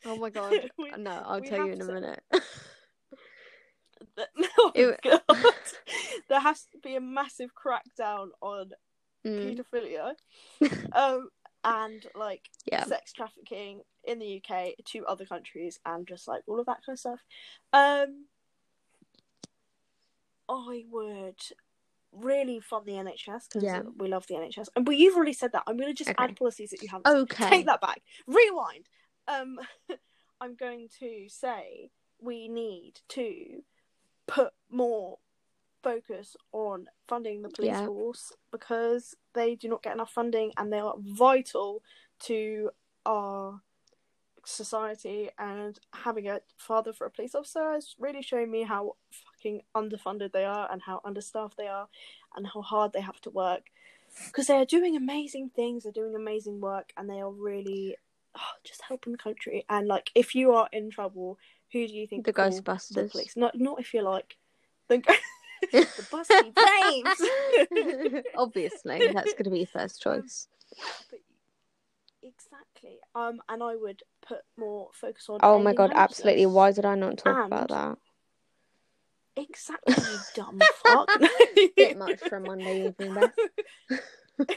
[0.06, 0.52] Oh my god.
[0.78, 2.22] we- No, I'll tell you in a to- minute.
[4.58, 5.22] oh It- god,
[6.28, 8.72] there has to be a massive crackdown on
[9.26, 10.14] Mm, pedophilia,
[10.92, 11.30] um,
[11.64, 12.84] and like yeah.
[12.84, 16.94] sex trafficking in the UK to other countries and just like all of that kind
[16.94, 17.20] of stuff.
[17.72, 18.26] Um,
[20.48, 21.40] I would
[22.12, 23.82] really fund the NHS because Yeah.
[23.96, 24.68] we love the NHS.
[24.76, 25.64] And but you've already said that.
[25.66, 26.22] I'm going to just Okay.
[26.24, 27.06] add policies that you haven't.
[27.06, 27.48] Okay.
[27.48, 28.02] Take that back.
[28.26, 28.88] Rewind.
[29.26, 29.58] Um,
[30.40, 31.90] I'm going to say
[32.20, 33.62] we need to
[34.26, 35.18] put more
[35.82, 37.86] focus on funding the police Yeah.
[37.86, 41.82] force because they do not get enough funding and they are vital
[42.20, 42.70] to
[43.04, 43.60] our
[44.44, 49.62] society and having a father for a police officer has really shown me how fucking
[49.74, 51.88] underfunded they are and how understaffed they are
[52.36, 53.64] and how hard they have to work
[54.26, 57.96] because they are doing amazing things they're doing amazing work and they are really
[58.36, 61.38] oh, just helping the country and like if you are in trouble
[61.72, 62.32] who do you think The?
[62.32, 62.94] Ghostbusters.
[62.94, 64.36] the police not not if you're like
[64.88, 64.98] the,
[65.72, 70.48] the busty brains Obviously, that's going to be your first choice.
[71.10, 71.20] But
[72.84, 72.98] exactly.
[73.14, 75.40] Um, and I would put more focus on.
[75.42, 76.46] Oh my god, absolutely.
[76.46, 77.98] Why did I not talk about that?
[79.36, 81.08] Exactly, you dumb fuck.
[81.76, 83.16] Bit much for a Monday evening.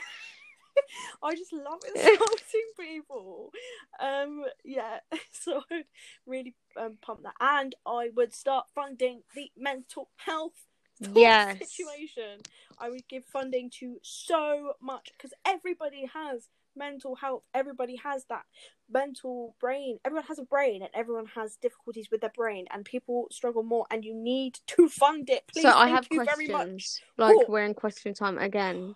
[1.24, 3.52] I just love insulting people.
[4.00, 5.00] Um, yeah,
[5.32, 5.86] so I'd
[6.28, 10.54] really um, pump that, and I would start funding the mental health
[11.00, 11.58] Yes.
[11.60, 12.40] situation.
[12.80, 16.48] I would give funding to so much because everybody has
[16.78, 17.44] mental health.
[17.54, 18.44] Everybody has that
[18.90, 20.00] mental brain.
[20.06, 23.86] Everyone has a brain, and everyone has difficulties with their brain, and people struggle more.
[23.92, 25.44] And you need to fund it.
[25.48, 26.68] Please, so I have you very much.
[26.68, 27.02] questions.
[27.18, 28.96] Like we're in question time again.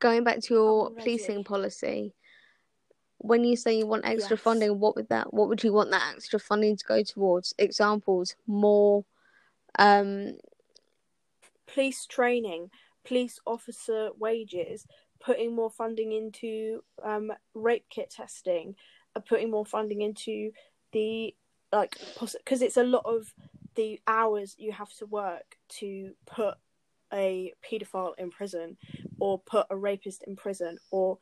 [0.00, 2.14] Going back to your policing policy,
[3.18, 4.42] when you say you want extra Yes.
[4.42, 5.32] funding, what would that?
[5.32, 7.54] What would you want that extra funding to go towards?
[7.58, 9.04] Examples, more.
[9.78, 10.36] Um.
[11.66, 12.70] police training,
[13.04, 14.86] police officer wages,
[15.24, 18.74] putting more funding into um, rape kit testing,
[19.16, 20.50] uh, putting more funding into
[20.92, 21.34] the
[21.72, 23.34] like because it's a lot of
[23.74, 26.54] the hours you have to work to put
[27.12, 28.76] a paedophile in prison
[29.18, 31.18] or put a rapist in prison or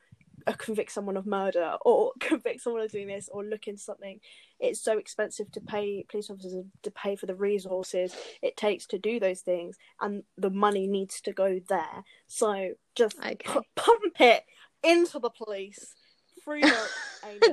[0.47, 4.19] Uh, convict someone of murder or convict someone of doing this or look into something
[4.59, 8.99] it's so expensive to pay police officers to pay for the resources it takes to
[8.99, 13.37] do those things and the money needs to go there so just Okay.
[13.45, 14.45] pu- pump it
[14.83, 15.95] into the police
[16.49, 16.91] anus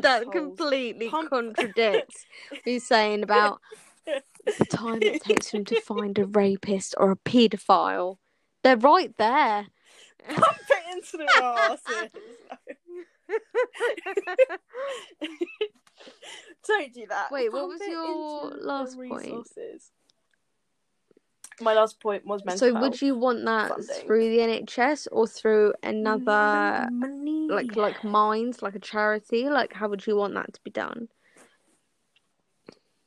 [0.01, 0.33] that holes.
[0.33, 2.25] completely Pump- contradicts
[2.65, 3.59] you saying about
[4.05, 8.17] the time it takes them to find a rapist or a paedophile.
[8.63, 9.67] They're right there.
[10.27, 12.09] pump it into their asses
[16.67, 17.31] Don't do that.
[17.31, 19.47] Wait, what was your last point?
[21.61, 24.05] My last point was mental So would you want that funding.
[24.05, 27.47] through the NHS or through another money?
[27.49, 29.49] like like Minds, like a charity?
[29.49, 31.09] Like how would you want that to be done?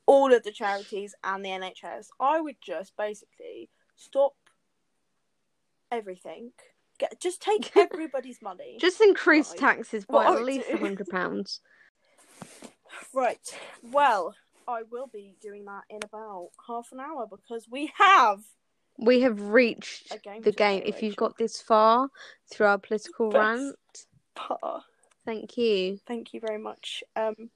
[0.07, 2.09] all of the charities and the NHS.
[2.21, 4.35] I would just basically stop
[5.91, 6.53] everything.
[7.03, 8.77] Get just take everybody's money.
[8.81, 9.59] Just increase Right.
[9.59, 11.61] taxes by I at least a hundred pounds.
[13.15, 13.59] Right.
[13.91, 14.35] Well,
[14.69, 18.41] I will be doing that in about half an hour because we have
[18.99, 20.43] We have reached game.
[20.43, 20.83] the game.
[20.87, 22.09] If you've got this far
[22.53, 23.59] through our political Best.
[23.59, 23.77] rant,
[24.37, 24.85] Pa,
[25.25, 25.99] thank you.
[26.07, 27.03] Thank you very much.
[27.17, 27.51] Um.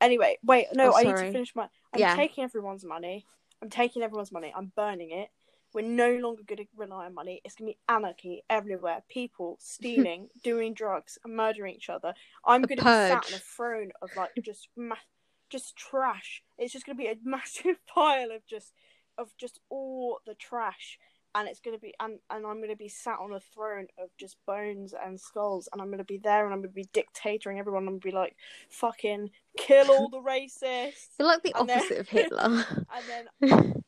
[0.00, 0.66] Anyway, wait.
[0.74, 1.68] No, Oh, I need to finish my.
[1.92, 2.14] I'm Yeah.
[2.14, 3.26] taking everyone's money.
[3.62, 4.52] I'm taking everyone's money.
[4.54, 5.30] I'm burning it.
[5.76, 7.42] We're no longer going to rely on money.
[7.44, 9.02] It's going to be anarchy everywhere.
[9.10, 12.14] People stealing, doing drugs, and murdering each other.
[12.46, 14.94] I'm going to be sat on a throne of like just ma-
[15.50, 16.42] just trash.
[16.56, 18.72] It's just going to be a massive pile of just
[19.18, 20.98] of just all the trash,
[21.34, 23.86] and it's going to be and and I'm going to be sat on a throne
[23.98, 26.74] of just bones and skulls, and I'm going to be there, and I'm going to
[26.74, 27.82] be dictating everyone.
[27.82, 28.34] I'm going to be like,
[28.70, 32.64] fucking kill all the racists, You're like the And then- opposite of Hitler.
[32.70, 33.04] and
[33.50, 33.82] then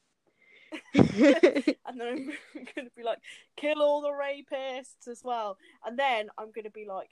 [1.87, 3.19] and then I'm going to be like,
[3.57, 5.57] kill all the rapists as well.
[5.87, 7.11] And then I'm going to be like,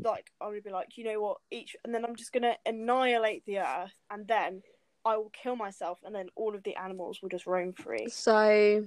[0.00, 1.38] like I'm going to be like, you know what?
[1.50, 4.62] Each, and then I'm just going to annihilate the earth, and then
[5.04, 8.08] I will kill myself, and then all of the animals will just roam free.
[8.08, 8.84] so,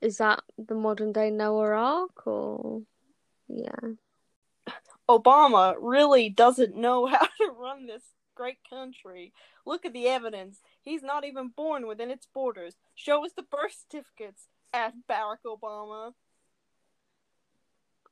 [0.00, 2.82] is that the modern day Noah Ark, or
[3.48, 3.94] yeah?
[5.08, 8.02] Obama really doesn't know how to run this
[8.34, 9.32] great country.
[9.64, 10.60] Look at the evidence.
[10.86, 12.76] He's not even born within its borders.
[12.94, 16.12] Show us the birth certificates at Barack Obama.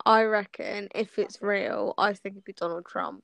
[0.05, 3.23] I reckon if it's real, I think it'd be Donald Trump.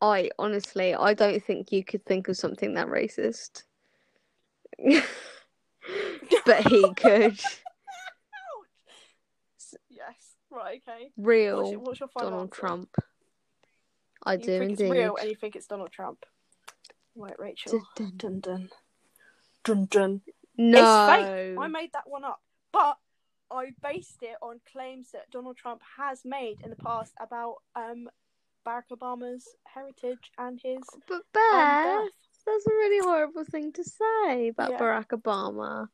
[0.00, 3.64] I honestly, I don't think you could think of something that racist.
[6.46, 7.38] but he could.
[9.90, 10.36] Yes.
[10.50, 10.82] Right.
[10.88, 11.10] Okay.
[11.14, 12.58] What's Real your, what's your Donald answer?
[12.58, 12.96] Trump.
[14.24, 14.84] I You do think indeed.
[14.84, 16.24] it's real, and you think it's Donald Trump.
[17.14, 17.82] Right, Rachel.
[17.96, 18.70] Dun, Dun dun.
[19.64, 20.20] Dun dun.
[20.56, 20.78] No.
[20.78, 21.58] It's fake.
[21.58, 22.40] I made that one up,
[22.72, 22.98] but
[23.50, 28.08] I based it on claims that Donald Trump has made in the past about um
[28.66, 32.10] Barack Obama's heritage and his But um, Beth,
[32.46, 34.78] that's a really horrible thing to say about Yeah.
[34.78, 35.88] Barack Obama.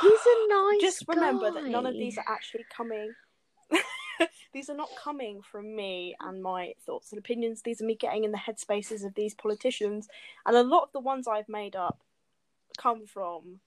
[0.00, 3.12] He's a nice Just remember that none of these are actually coming.
[4.52, 7.62] These are not coming from me and my thoughts and opinions.
[7.62, 10.08] These are me getting in the headspaces of these politicians,
[10.46, 12.00] and a lot of the ones I've made up
[12.78, 13.60] come from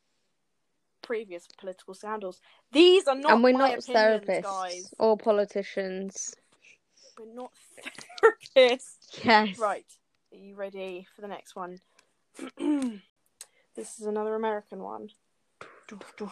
[1.02, 2.42] previous political scandals.
[2.72, 4.94] These are not and we're not opinions, therapists guys.
[5.00, 6.36] or politicians.
[7.20, 7.52] We're not
[8.56, 9.24] therapists.
[9.24, 9.60] Yes.
[9.60, 9.86] Right.
[10.32, 11.80] Are you ready for the next one?
[12.58, 15.10] this is another American one.
[15.88, 16.32] Doof, doof.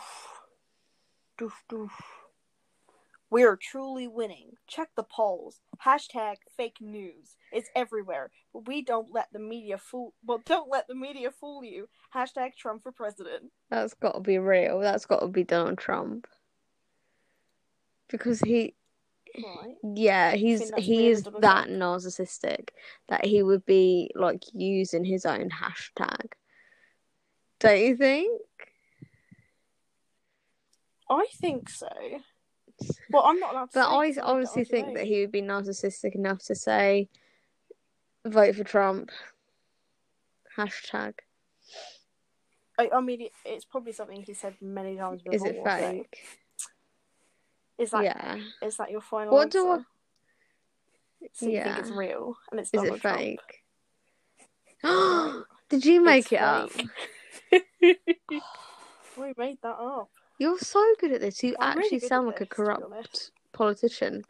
[1.38, 1.92] Doof, doof.
[3.32, 4.52] We're truly winning.
[4.68, 5.62] Check the polls.
[5.84, 7.38] Hashtag fake news.
[7.54, 8.30] It's everywhere.
[8.54, 11.88] But we don't let the media fool well don't let the media fool you.
[12.14, 13.52] Hashtag Trump for president.
[13.70, 14.80] That's got to be real.
[14.82, 16.28] That's got to be Donald Trump.
[18.10, 18.76] Because he,
[19.42, 19.76] Right.
[19.82, 22.70] yeah, he's he is that narcissistic
[23.08, 26.34] that he would be like using his own hashtag.
[27.60, 28.42] Don't you think?
[31.10, 31.88] I think so.
[33.10, 36.40] Well, I'm not allowed to But I honestly think that he would be narcissistic enough
[36.46, 37.10] to say,
[38.26, 39.12] "Vote for Trump."
[40.58, 41.14] Hashtag.
[42.78, 45.36] I, I mean, it's probably something he said many times before.
[45.36, 46.18] Is it so- fake?
[47.78, 48.38] Is that yeah.
[48.62, 49.60] is that your final What answer?
[49.60, 49.80] do I?
[51.34, 51.64] So you Yeah.
[51.64, 53.18] think it's real and it's Is Donald it Trump?
[53.20, 53.64] fake?
[55.70, 56.72] Did you make It's it up?
[59.18, 60.10] we made that up.
[60.42, 61.44] You're so good at this.
[61.44, 64.24] You I'm actually at sound like a this, be corrupt politician.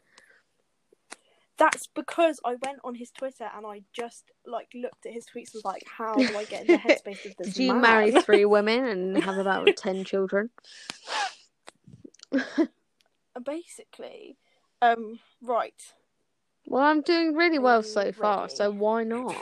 [1.57, 5.53] That's because I went on his Twitter and I just like looked at his tweets
[5.53, 7.81] and was like, how do I get in the headspace of this Did you man?
[7.81, 10.49] marry three women and have about ten children?
[13.41, 14.35] Basically,
[14.81, 15.81] um, right.
[16.65, 19.33] Well, I'm doing really well so you far, so why not?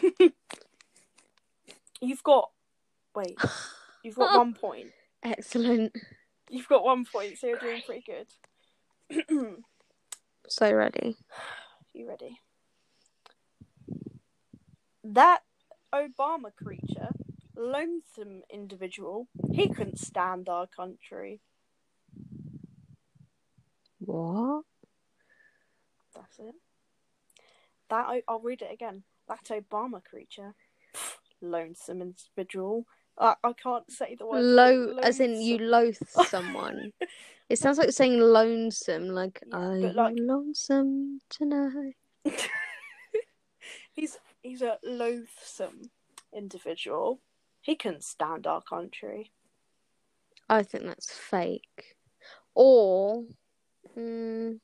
[2.00, 2.52] You've got
[3.16, 3.40] wait.
[4.04, 4.92] You've got one point.
[5.24, 5.96] Excellent.
[6.50, 8.28] You've got one point, so you're doing pretty good.
[10.50, 11.16] So ready.
[11.94, 12.40] You ready?
[15.04, 15.42] That
[15.94, 17.10] Obama creature,
[17.58, 21.42] lonesome individual, he couldn't stand our country.
[23.98, 24.66] What?
[26.16, 26.56] That's it.
[27.90, 29.04] That I'll read it again.
[29.28, 30.54] That Obama creature,
[31.42, 32.86] lonesome individual.
[33.20, 34.42] I, I can't say the word.
[34.42, 36.92] Low, as in you loathe someone.
[37.50, 41.96] it sounds like saying lonesome, like Yeah, I'm like- lonesome tonight.
[43.94, 45.90] he's he's a loathsome
[46.36, 47.20] individual.
[47.62, 49.32] He couldn't stand our country.
[50.50, 51.98] I think that's fake.
[52.56, 53.24] Or,
[53.98, 54.60] mm,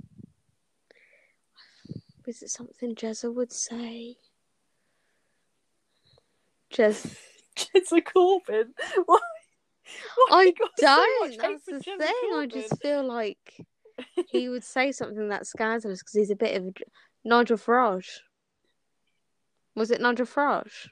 [2.26, 4.16] is it something Jezza would say?
[6.74, 7.16] Jez,
[7.56, 8.70] Jezza Corbyn.
[9.06, 9.20] Why?
[10.16, 11.30] Why I so don't.
[11.30, 11.98] much That's the thing.
[12.34, 13.66] I just feel like
[14.30, 16.72] he would say something that's scandalous because he's a bit of a
[17.24, 18.10] Nigel Farage.
[19.76, 20.88] Was it Nigel Farage?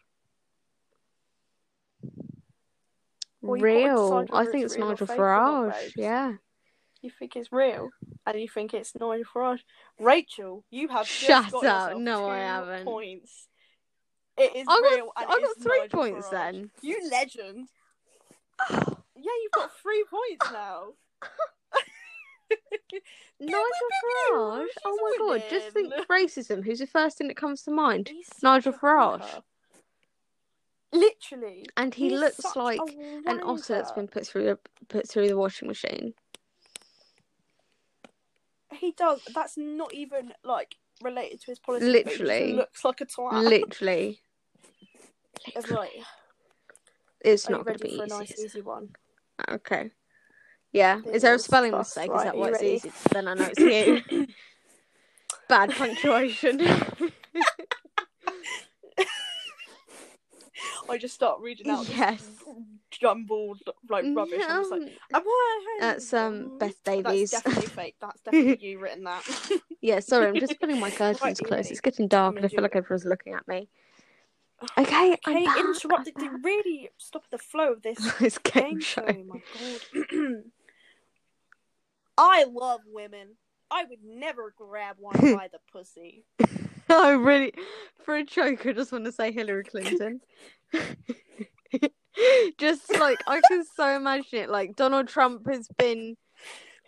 [3.42, 4.26] Well, you've got to real.
[4.32, 5.92] I think it's it's Nigel fake or not, Farage.
[5.96, 6.34] Yeah.
[7.02, 7.90] You think it's real,
[8.26, 9.60] and you think it's Nigel Farage.
[10.00, 11.98] Rachel, you have just Shut got up.
[11.98, 12.86] No, I haven't.
[12.86, 13.48] Points.
[14.38, 15.12] It is I got, real.
[15.16, 16.32] I got three points Farage.
[16.32, 16.72] then.
[16.82, 17.68] You legend.
[18.72, 18.80] yeah,
[19.16, 20.94] you've got three points now.
[23.40, 23.60] Nigel
[24.32, 24.66] Farage?
[24.86, 26.06] Oh my god, just think winning.
[26.10, 26.64] racism.
[26.64, 28.12] Who's the first thing that comes to mind?
[28.42, 29.42] Nigel Farage.
[30.92, 31.66] Literally.
[31.76, 32.80] And he he's looks like
[33.26, 34.60] an otter that's been put through the
[34.90, 36.14] put through the washing machine.
[38.72, 39.22] He does.
[39.34, 41.86] That's not even like related to his politics.
[41.86, 42.54] he Literally.
[42.54, 43.44] looks like a twat.
[43.50, 44.22] Literally,
[45.48, 45.92] It's like,
[47.22, 48.16] it's are you not going to ready be for a easy.
[48.18, 48.90] nice, easy one?
[49.50, 49.92] Okay.
[50.72, 51.02] Yeah.
[51.12, 52.12] Is there a spelling mistake?
[52.14, 52.74] Is that why it's ready?
[52.76, 52.92] easy?
[53.12, 53.60] Then I know it's
[54.12, 54.28] you.
[55.48, 56.62] Bad punctuation.
[60.90, 62.24] I just start reading out yes.
[62.92, 64.42] jumbled like rubbish.
[64.48, 64.82] I'm just like,
[65.14, 67.32] "Am I- That's um Beth Davies.
[67.32, 67.96] That's definitely fake.
[68.00, 69.24] That's definitely you written that.
[69.82, 71.66] yeah, sorry, I'm just putting my curtains Right.
[71.72, 73.70] It's getting dark and I feel like everyone's looking at me.
[74.78, 76.44] Okay, I'm Okay, back, I'm interrupted to back.
[76.44, 79.02] really stop the flow of this this game game show.
[79.02, 79.08] show.
[79.08, 80.44] Oh my God.
[82.18, 83.36] I love women.
[83.72, 86.26] I would never grab one by the pussy.
[86.90, 87.54] I really,
[88.04, 90.22] for a joke, I just want to say Hillary Clinton.
[92.60, 94.50] just like I can so imagine it.
[94.50, 96.18] Like Donald Trump has been.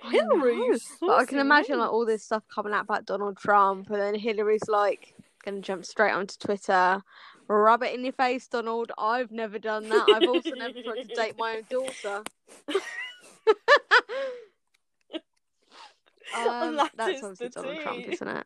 [0.04, 3.38] I Hillary, know, but I can imagine like all this stuff coming out about Donald
[3.38, 7.02] Trump, and then Hillary's like gonna jump straight onto Twitter,
[7.48, 8.92] rub it in your face, Donald.
[8.98, 10.08] I've never done that.
[10.10, 12.24] I've also never tried to date my own daughter.
[16.36, 18.46] um, that that's obviously the Donald Trump, isn't it?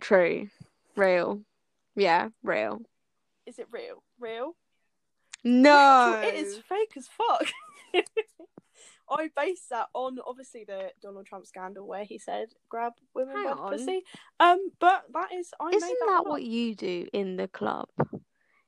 [0.00, 0.48] True,
[0.96, 1.40] real,
[1.94, 2.82] yeah, real.
[3.46, 4.02] Is it real?
[4.18, 4.56] Real?
[5.44, 7.46] No, It is fake as fuck.
[9.08, 13.44] I base that on obviously the Donald Trump scandal where he said grab women Hang
[13.44, 13.72] by the on.
[13.72, 14.02] pussy.
[14.40, 17.88] Um, but that is I Isn't made that, that what you do in the club?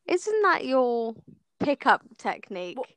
[0.08, 1.14] Isn't that your
[1.60, 2.78] pickup technique?
[2.78, 2.88] What-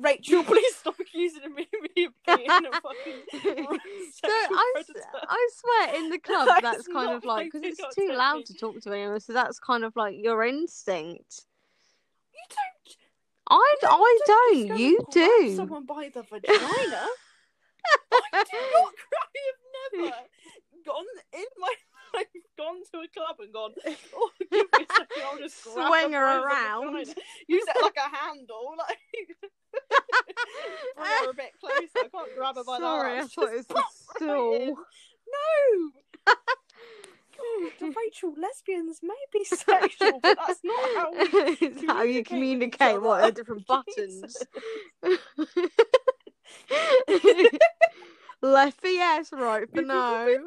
[0.00, 4.28] Rachel, please stop accusing me of being a fucking so
[4.72, 5.02] predator.
[5.28, 8.54] I swear in the club That that's kind of like because it's too loud to
[8.54, 11.46] talk to anyone so that's kind of like your instinct
[12.32, 12.96] You don't.
[13.50, 16.46] I, no, I just don't you do Someone by the vagina.
[18.34, 18.92] I do not.
[19.14, 20.16] I have never
[20.84, 21.74] gone in my
[22.14, 22.26] life,
[22.58, 23.72] gone to a club and gone.
[24.14, 25.22] Oh, give me a second.
[25.24, 26.96] I'll just Swing her her by the around.
[27.48, 28.98] Use it like a handle, like
[30.96, 31.88] bring her a bit closer.
[31.96, 33.34] I can't grab her by sorry the I arms.
[33.34, 33.84] thought it was pop
[34.20, 34.76] right No.
[37.38, 41.18] God, Rachel, lesbians may be sexual, but that's not how we
[41.60, 44.36] it's how you communicate communicate what are different buttons
[48.42, 50.38] left for yes right for no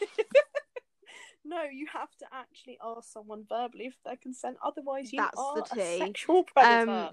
[1.44, 4.58] No, you have to actually ask someone verbally for their consent.
[4.62, 7.10] Otherwise, you That's are the a sexual predator, Um,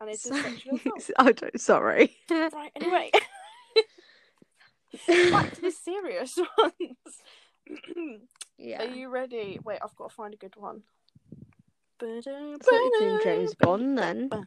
[0.00, 1.10] and it's So- a sexual assault.
[1.18, 2.70] I don't sorry Right.
[2.76, 3.10] Anyway,
[5.32, 7.20] back to the serious ones.
[8.58, 9.58] yeah Are you ready?
[9.64, 10.82] Wait, I've got to find a good one.
[12.00, 14.28] I thought you doing James Bond then.
[14.30, 14.44] I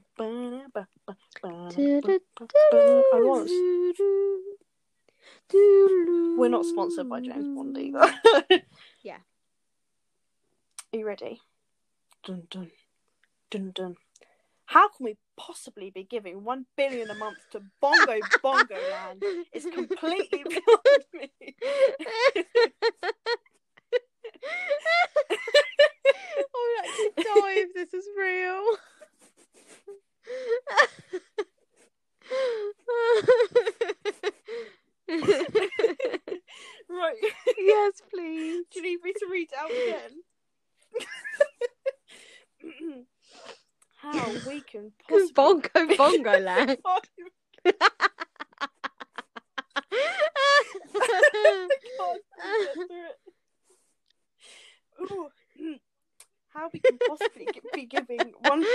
[3.20, 3.50] was.
[5.54, 8.14] We're not sponsored by James Bond either.
[9.04, 9.18] Yeah.
[10.94, 11.42] Are you ready?
[12.26, 12.72] Dun dun
[13.50, 13.96] dun dun.
[14.66, 19.24] How can we possibly be giving one billion a month to Bongo Bongo Land?
[19.54, 21.32] It's completely beyond me.
[21.40, 22.44] I
[26.54, 28.64] would actually die if this is real.
[36.90, 37.16] right.
[37.58, 38.66] Yes, please.
[38.72, 40.24] Do you need me to read out again?
[44.02, 46.78] How we can possibly bongo bongo land.
[56.50, 58.66] How we can possibly be giving one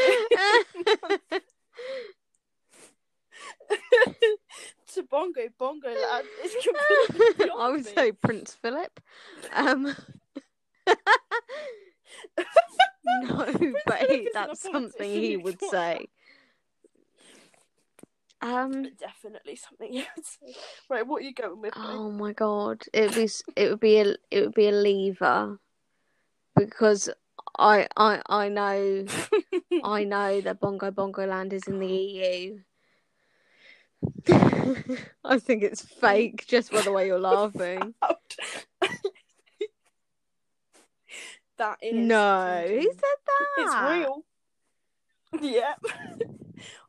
[4.94, 6.54] to Bongo Bongo Land is
[7.08, 7.92] completely I would me.
[7.94, 9.00] say Prince Philip.
[9.52, 9.94] Um,
[13.06, 16.06] no, but he, that's something he would say.
[18.40, 18.88] Um.
[18.98, 20.54] Definitely something would say.
[20.90, 21.74] Right, what are you going with?
[21.76, 25.58] Oh my god, it would be it would be a it would be a leaver
[26.56, 27.08] because
[27.58, 29.06] I I I know
[29.84, 32.58] I know that Bongo Bongo Land is in the EU.
[35.24, 37.94] I think it's fake just by the way you're laughing.
[41.58, 43.58] That is No, who said that?
[43.58, 44.24] It's real.
[45.40, 45.74] Yeah.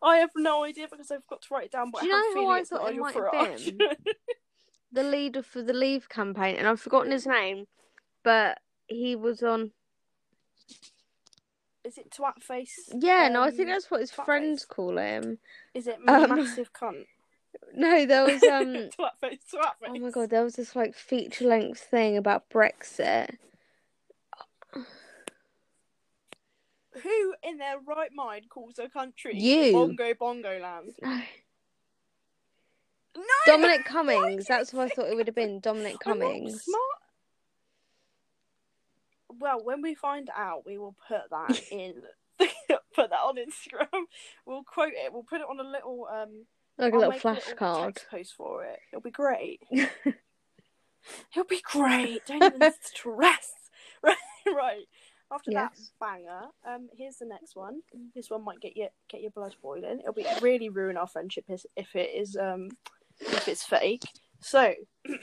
[0.02, 1.92] I have no idea because I forgot to write it down.
[1.92, 3.80] But Do you I know who I thought it might have been?
[4.92, 7.66] The leader for the Leave campaign, and I've forgotten his name,
[8.24, 9.72] but he was on.
[11.84, 12.90] Is it twat face?
[12.98, 14.66] Yeah, no, I think Um, that's what his friends Face?
[14.66, 15.40] call him.
[15.74, 17.06] Is it um, massive cunt?
[17.76, 18.74] No, there was um.
[18.98, 19.90] twat face, twat face.
[19.90, 23.38] Oh my god, there was this like feature length thing about Brexit.
[27.02, 29.74] Who in their right mind calls a country You.
[29.74, 30.94] Bongo Bongo Land?
[31.04, 31.22] No.
[33.16, 34.46] No, Dominic Cummings.
[34.48, 35.60] That's what I thought it would have been.
[35.60, 36.64] Dominic Cummings.
[36.64, 36.82] smart.
[39.40, 41.96] Well, when we find out, we will put that in.
[42.96, 43.88] put that on Instagram.
[44.46, 45.14] We'll quote it.
[45.14, 46.46] We'll put it on a little um.
[46.78, 47.98] Like a I'll little make flashcard.
[48.10, 48.80] post for it.
[48.92, 49.62] It'll be great.
[49.72, 52.26] It'll be great.
[52.26, 53.54] Don't even stress.
[54.04, 54.16] Right,
[54.48, 54.86] right.
[55.32, 57.82] After that banger, um, here's the next one.
[58.16, 60.00] This one might get your get your blood boiling.
[60.00, 62.70] It'll be really ruin our friendship if it is um
[63.20, 64.04] if it's fake.
[64.42, 64.74] So,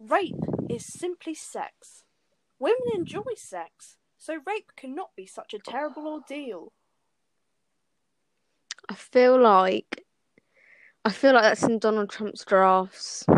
[0.00, 0.34] rape
[0.70, 2.04] is simply sex.
[2.58, 6.72] Women enjoy sex, so rape cannot be such a terrible ordeal.
[8.88, 10.04] I feel like
[11.04, 13.24] I feel like that's in Donald Trump's drafts.
[13.28, 13.34] I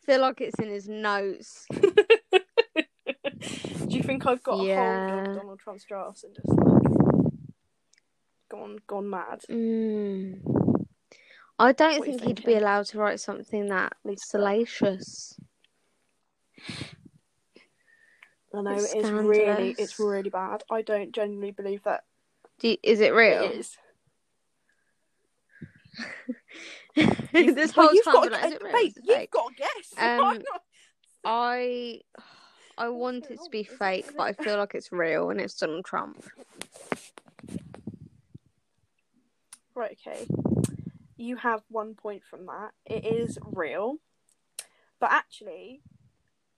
[0.00, 1.66] feel like it's in his notes.
[1.72, 1.80] Do
[3.94, 6.82] you think I've got a hold of Donald Trump's drafts and just like
[8.48, 9.42] gone gone mad?
[9.50, 10.40] Mm.
[11.58, 15.38] I don't What think he'd be allowed to write something that salacious.
[18.54, 20.62] I know It's it's really it's really bad.
[20.70, 22.04] I don't genuinely believe that
[22.58, 23.44] Do you, is it real?
[23.44, 23.76] it is.
[27.34, 28.82] this Well, whole you've time, got is it real?
[28.82, 29.30] you've fake?
[29.30, 29.94] got to guess.
[29.98, 30.42] Um,
[31.24, 32.00] I
[32.78, 35.84] I want it to be fake, but I feel like it's real and it's Donald
[35.84, 36.24] Trump.
[39.74, 40.26] Right, okay.
[41.18, 42.70] You have one point from that.
[42.86, 43.96] It is real.
[45.00, 45.82] But actually,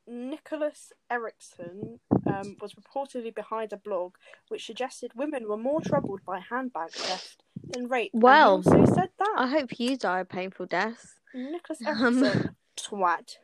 [0.09, 4.14] Nicholas Erickson um, was reportedly behind a blog
[4.48, 8.11] which suggested women were more troubled by handbag theft than rape.
[8.14, 9.34] and he Well, also said that.
[9.36, 11.20] I hope you die a painful death.
[11.34, 13.36] Nicholas Um, twat.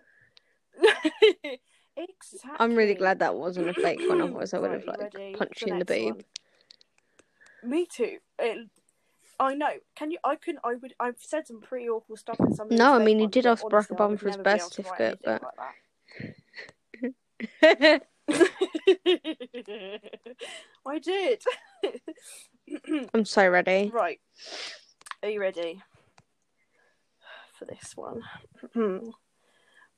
[0.76, 1.60] exactly.
[2.58, 5.62] I'm really glad that wasn't a fake one, otherwise I would have like ready punched
[5.62, 6.14] you in the boob.
[7.62, 7.70] one?
[7.70, 8.18] Me too.
[8.38, 8.68] It,
[9.40, 9.70] I know.
[9.96, 10.18] Can you?
[10.24, 10.60] I couldn't.
[10.64, 10.94] I would.
[11.00, 12.68] I've said some pretty awful stuff in some.
[12.70, 15.18] No, I mean, you did ask Barack Obama for his birth able to write certificate,
[15.26, 15.74] anything like.
[20.86, 21.42] I did.
[23.12, 23.90] I'm so ready.
[23.92, 24.20] right.
[25.22, 25.82] Are you ready
[27.58, 28.22] for this one?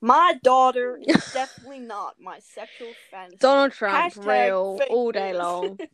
[0.01, 3.39] my daughter is definitely not my sexual fantasy.
[3.39, 5.39] Donald Trump, Hashtag real fake all day news.
[5.41, 5.79] long.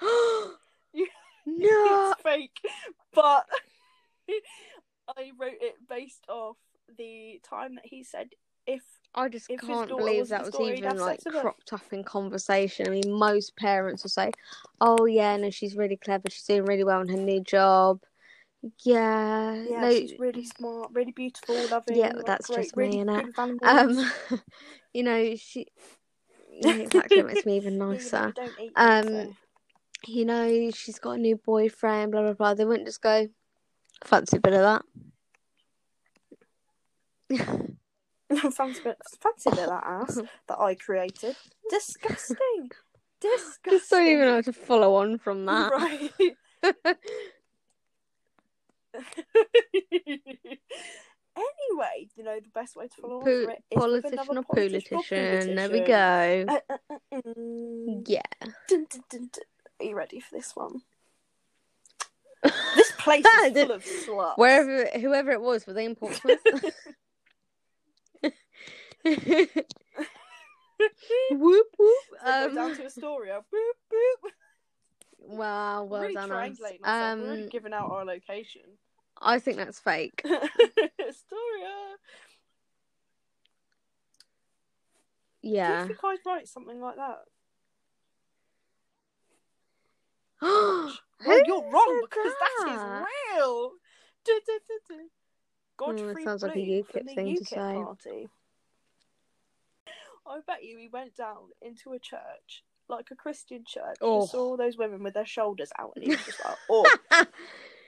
[1.46, 2.58] No, it's fake,
[3.12, 3.46] but
[5.06, 6.56] I wrote it based off
[6.96, 8.30] the time that he said
[8.66, 8.82] if
[9.16, 11.40] I just if can't believe that was even like sex with her.
[11.40, 12.86] cropped up in conversation.
[12.86, 14.32] I mean, most parents will say,
[14.80, 16.28] "Oh yeah, no, she's really clever.
[16.30, 18.00] She's doing really well in her new job."
[18.82, 21.96] Yeah, yeah, no, she's really smart, really beautiful, loving.
[21.96, 23.38] Yeah, like, that's great, just me, really innit?
[23.62, 24.40] um,
[24.94, 25.66] you know, she.
[26.50, 28.34] Yeah, exactly, makes me even Yeah, you know, nicer.
[28.58, 29.36] you Um, them,
[30.06, 32.12] You know, she's got a new boyfriend.
[32.12, 32.54] Blah blah blah.
[32.54, 33.28] They wouldn't just go,
[34.04, 34.82] "Fancy a bit of
[37.30, 37.68] that."
[38.52, 41.36] fancy, bit, fancy bit of that ass that I created.
[41.70, 42.70] Disgusting.
[43.20, 43.70] Disgusting.
[43.70, 45.72] Just don't even know how to follow on from that.
[45.72, 46.10] Right.
[51.36, 54.42] anyway, you know the best way to follow on Po- from it is politician or
[54.42, 55.54] politician politician.
[55.56, 56.44] There we go.
[56.48, 58.02] Uh, uh, uh, mm.
[58.06, 58.22] Yeah.
[58.68, 59.30] Dun, dun, dun.
[59.80, 60.82] Are you ready for this one?
[62.76, 64.36] This place is full of sluts.
[64.36, 66.38] Wherever, whoever it was, were they in Portsmouth?
[71.30, 72.04] whoop whoop.
[72.24, 73.40] So go down Um, to Astoria.
[73.52, 74.30] Boop boop.
[75.18, 76.32] wow, well really done.
[76.32, 76.60] Us.
[76.60, 77.18] myself.
[77.18, 78.62] We're already Um, giving out our location.
[79.20, 80.22] I think that's fake.
[80.24, 81.96] Astoria.
[85.42, 85.82] Do Yeah.
[85.82, 87.18] you think I'd write something like that?
[91.26, 92.74] Well, you're wrong because that that?
[92.74, 92.80] is
[93.38, 93.70] real.
[94.24, 94.94] Du, du, du, du.
[94.94, 94.98] Mm,
[95.76, 97.56] Godfrey that sounds like a Blue UKIP thing to say.
[97.56, 98.28] Party.
[100.26, 104.20] I bet you he went down into a church, like a Christian church, Oh.
[104.20, 106.96] and saw all those women with their shoulders out, and he was just like, "Oh,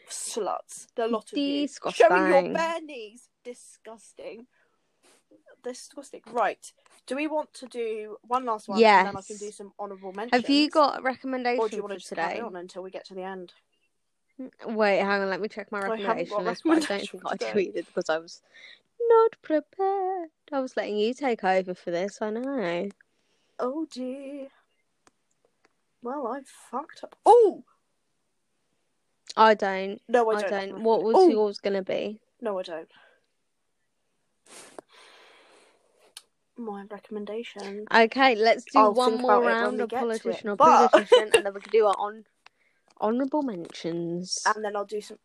[0.08, 4.46] sluts, the lot of you, showing your bare knees, disgusting,
[5.62, 6.72] disgusting." Right?
[7.06, 10.12] Do we want to do one last one, and then I can do some honourable
[10.12, 10.42] mentions?
[10.42, 12.40] Have you got a or recommendation do you want for to today?
[12.40, 13.52] on until we get to the end?
[14.66, 15.30] Wait, hang on.
[15.30, 16.62] Let me check my I recommendation got a list.
[16.64, 18.42] But I don't think I tweeted because I was
[19.00, 20.28] not prepared.
[20.52, 22.20] I was letting you take over for this.
[22.22, 22.88] I know.
[23.58, 24.48] Oh dear.
[26.02, 26.40] Well, I
[26.70, 27.16] fucked up.
[27.26, 27.64] Oh
[29.36, 30.00] I don't.
[30.08, 30.50] no, I I don't.
[30.70, 30.82] don't.
[30.82, 32.20] What was recommend- yours gonna be?
[32.20, 32.88] Oh, no, I don't.
[36.58, 37.84] My recommendation.
[37.94, 40.90] Okay, let's do I'll one more about it when round of politician it, or but-
[40.90, 42.24] politician, and then we can do our on
[43.00, 44.42] honourable mentions.
[44.46, 45.18] and then I'll do some.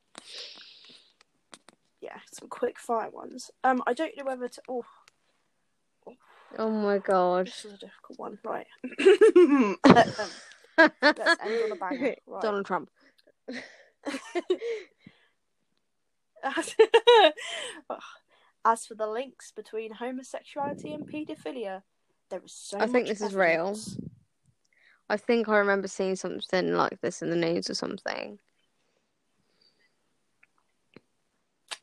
[2.02, 3.52] Yeah, some quick fire ones.
[3.64, 4.62] Um, I don't know whether to.
[4.68, 4.84] Oh,
[6.58, 7.48] Oh my god.
[7.48, 8.38] this is a difficult one.
[8.44, 8.68] Right.
[9.46, 10.20] um, let's
[11.42, 12.16] end on a banger.
[12.28, 12.42] Right.
[12.42, 12.90] Donald Trump.
[18.64, 21.84] As, for the links between homosexuality and paedophilia,
[22.30, 23.78] there is so I think this is real.
[25.10, 28.40] I think I remember seeing something like this in the news or something.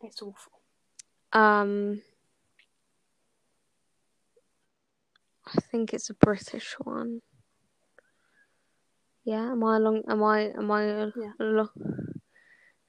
[0.02, 0.52] It's awful.
[1.32, 2.02] Um,
[5.46, 7.20] I think it's a British one.
[9.24, 10.02] Yeah, am I along?
[10.08, 10.50] Am I?
[10.56, 10.84] Am I?
[10.86, 11.32] Yeah.
[11.40, 11.72] Alo-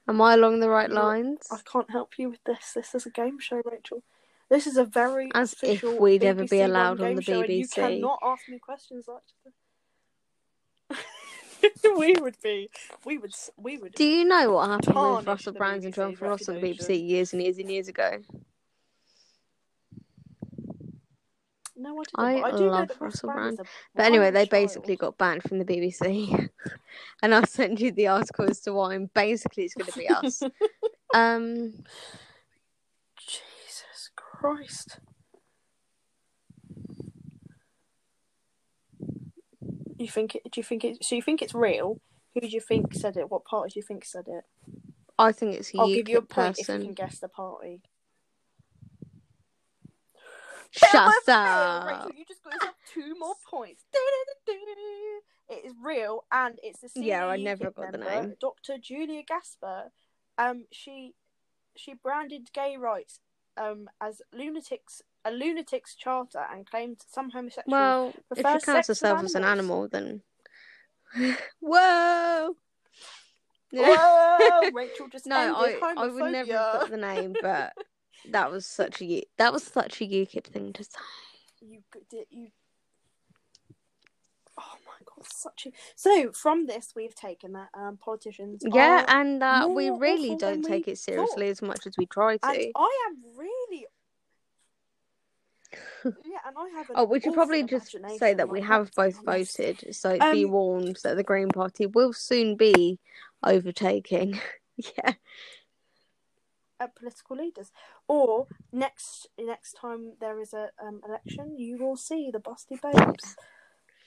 [0.08, 1.46] am I along the right You're- lines?
[1.50, 2.72] I can't help you with this.
[2.74, 4.02] This is a game show, Rachel.
[4.48, 7.74] This is a very As if we'd ever be allowed on the and you BBC.
[7.74, 9.54] cannot ask me questions like this.
[11.96, 12.70] We would be,
[13.04, 13.94] we would, we would.
[13.94, 16.54] Do you know what happened tarnish with Russell the Brand and BBC's Jonathan Ross on
[16.56, 17.06] the BBC reputation.
[17.06, 18.18] years and years and years ago?
[21.76, 22.44] no, I didn't.
[22.44, 23.68] I but do know love that Russell Brand is Brand.
[23.68, 24.50] a But anyway, wild they child.
[24.50, 26.48] basically got banned from the BBC,
[27.22, 28.94] and I'll send you the article as to why.
[28.94, 30.42] And basically, it's going to be us.
[31.14, 31.72] um,
[33.18, 34.98] Jesus Christ.
[40.00, 40.50] You think it?
[40.50, 41.04] Do you think it?
[41.04, 42.00] So you think it's real?
[42.34, 43.30] Who do you think said it?
[43.30, 44.44] What party do you think said it?
[45.18, 47.82] I think it's I'll give you a point if you can guess the party.
[50.70, 50.94] Shut
[51.28, 51.86] up.
[51.86, 53.84] Rachel, you just got yourself two more points.
[55.52, 58.36] It is real, and it's the senior Yeah, I never got the name.
[58.40, 58.78] Dr.
[58.80, 59.90] Julia Gasper.
[60.38, 61.14] Um, she
[61.76, 63.18] she branded gay rights
[63.56, 67.72] um as lunatics a lunatics charter and claimed some homosexuals.
[67.72, 70.22] Well, if prefer she counts sex with herself as an animal, then
[71.60, 72.56] whoa.
[73.72, 77.72] Whoa, Rachel just no, I, I would never have got the name, but
[78.30, 80.90] that was such a that was such a UKIP thing to say.
[81.60, 82.48] You did you.
[84.58, 85.70] Oh my god, such a.
[85.94, 88.62] So from this, we've taken that um politicians.
[88.66, 91.50] Yeah, and that we really don't take it seriously thought.
[91.50, 92.46] as much as we try to.
[92.46, 93.49] and I am really.
[96.04, 96.90] Yeah, and I have.
[96.94, 100.98] Oh, we should probably just say that we have both voted, so be Um, warned
[101.02, 102.98] that the Green Party will soon be
[103.42, 104.40] overtaking.
[104.76, 105.14] yeah.
[106.80, 107.70] at political leaders.
[108.08, 113.36] Or next next time there is a um, election, you will see the Busty Babes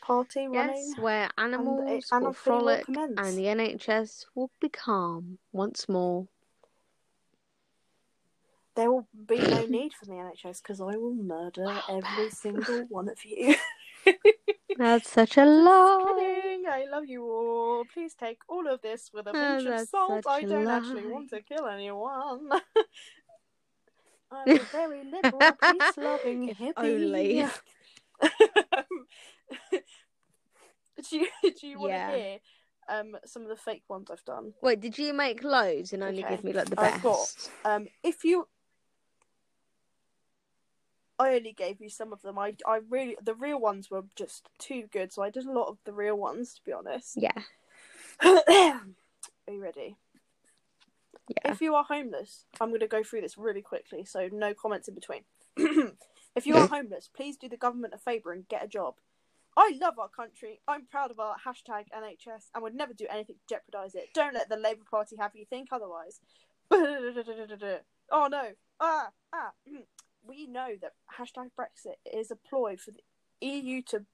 [0.02, 0.76] party running.
[0.76, 1.80] Yes, where animals
[2.12, 6.28] will anarchy will frolic and the NHS will be calm once more.
[8.76, 13.08] There will be no need for the NHS because I will murder every single one
[13.10, 13.56] of you.
[14.78, 16.14] That's such a lie.
[16.18, 16.66] Kidding!
[16.68, 17.86] I love you all.
[17.94, 20.26] Please take all of this with a Oh, pinch of salt.
[20.28, 22.50] I don't actually want to kill anyone.
[24.32, 26.74] I'm a very liberal, peace-loving hippie.
[26.78, 27.46] only.
[31.10, 31.28] do you
[31.60, 32.12] do you want Yeah.
[32.12, 32.38] to hear
[32.90, 34.54] um some of the fake ones I've done?
[34.62, 36.36] Wait, did you make loads and only Okay.
[36.36, 36.96] give me like the best?
[36.96, 38.48] I've got- Um, if you,
[41.24, 42.38] I only gave you some of them.
[42.38, 45.70] I I really the real ones were just too good, so I did a lot
[45.70, 47.16] of the real ones to be honest.
[47.16, 47.42] Yeah.
[48.24, 49.96] Are you ready?
[51.30, 51.52] Yeah.
[51.52, 54.90] If you are homeless, I'm going to go through this really quickly, so no comments
[54.90, 55.22] in between.
[56.36, 58.96] if you are homeless, please do the government a favour and get a job.
[59.56, 60.60] I love our country.
[60.68, 64.10] I'm proud of our hashtag NHS and would never do anything to jeopardise it.
[64.14, 66.20] Don't let the Labour Party have you think otherwise.
[66.72, 68.44] oh no.
[68.80, 69.52] Ah, ah.
[70.26, 73.04] We know that hashtag Brexit is a ploy for the
[73.46, 74.06] EU to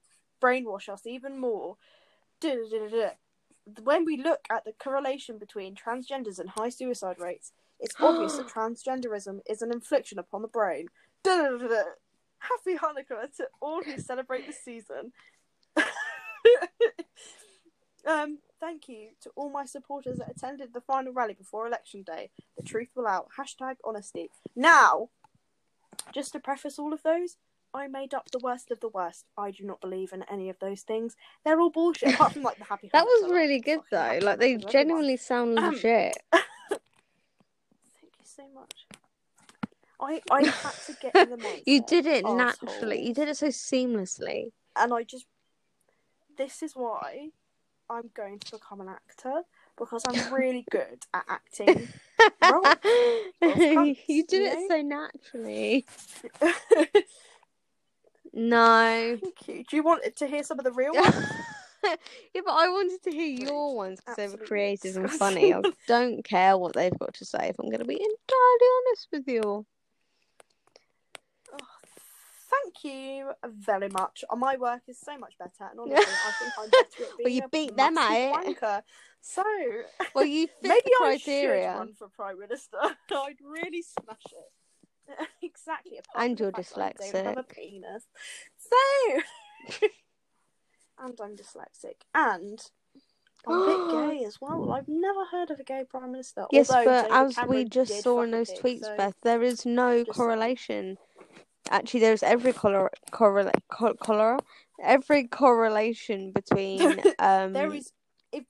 [0.42, 1.76] brainwash us even more.
[2.42, 8.48] When we look at the correlation between transgenders and high suicide rates, it's obvious that
[8.48, 10.88] transgenderism is an infliction upon the brain.
[11.24, 15.12] Happy Hanukkah to all who celebrate this season.
[18.06, 22.30] um, thank you to all my supporters that attended the final rally before election day.
[22.56, 23.28] The truth will out.
[23.38, 24.30] Hashtag honesty.
[24.56, 25.10] Now,
[26.12, 27.36] just to preface all of those,
[27.72, 29.26] I made up the worst of the worst.
[29.38, 31.16] I do not believe in any of those things.
[31.44, 32.90] They're all bullshit, apart from like the happy.
[32.92, 34.18] That was really good though.
[34.22, 36.16] Like they genuinely sound Um, legit.
[36.32, 36.42] Thank
[38.18, 38.86] you so much.
[40.00, 41.62] I I had to get in the mindset.
[41.66, 43.06] You did it arsehole, naturally.
[43.06, 44.52] You did it so seamlessly.
[44.76, 45.26] and I just.
[46.38, 47.28] This is why
[47.90, 49.42] I'm going to become an actor
[49.78, 51.88] because I'm really good at acting.
[52.42, 54.66] Cunts, you did you it know?
[54.68, 55.86] so naturally.
[56.40, 57.04] Thank
[58.32, 59.18] No.
[59.46, 59.64] you.
[59.68, 61.14] Do you want to hear some of the real ones?
[61.84, 65.54] yeah, but I wanted to hear your ones because they were creative and funny.
[65.54, 69.08] I don't care what they've got to say if I'm going to be entirely honest
[69.12, 69.66] with you.
[71.52, 71.66] Oh,
[72.50, 74.24] thank you very much.
[74.36, 77.42] My work is so much better, and honestly, I think I'm better at being you
[77.44, 78.82] a beat them wanker.
[79.22, 79.42] So
[80.14, 81.74] Well, you maybe the I should criteria.
[81.76, 82.78] run for prime minister.
[83.10, 85.18] I'd really smash it.
[85.42, 85.98] exactly.
[86.16, 87.54] And you're the fact that I don't have a dyslexic.
[87.54, 88.06] penis.
[88.58, 89.88] So,
[90.98, 92.58] and I'm dyslexic, and
[93.46, 94.70] I'm a bit gay as well.
[94.72, 96.46] I've never heard of a gay prime minister.
[96.52, 99.64] Yes, although but David as we just saw in those tweets, so- Beth, there is
[99.66, 100.14] no Just saying.
[100.28, 100.98] correlation.
[101.70, 104.38] Actually, there's every color, correla- co- cholera,
[104.82, 107.92] every correlation between um there is.
[108.32, 108.44] If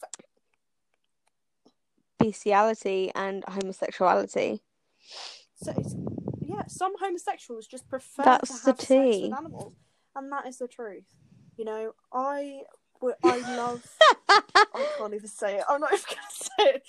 [2.20, 4.60] bestiality and homosexuality.
[5.62, 5.94] So it's,
[6.40, 9.32] yeah, some homosexuals just prefer That's to the have sex with tea.
[9.36, 9.74] animals,
[10.14, 11.04] and that is the truth.
[11.56, 12.62] You know, I
[13.24, 13.82] I love.
[14.28, 15.64] I can't even say it.
[15.68, 16.82] I'm not even gonna say it.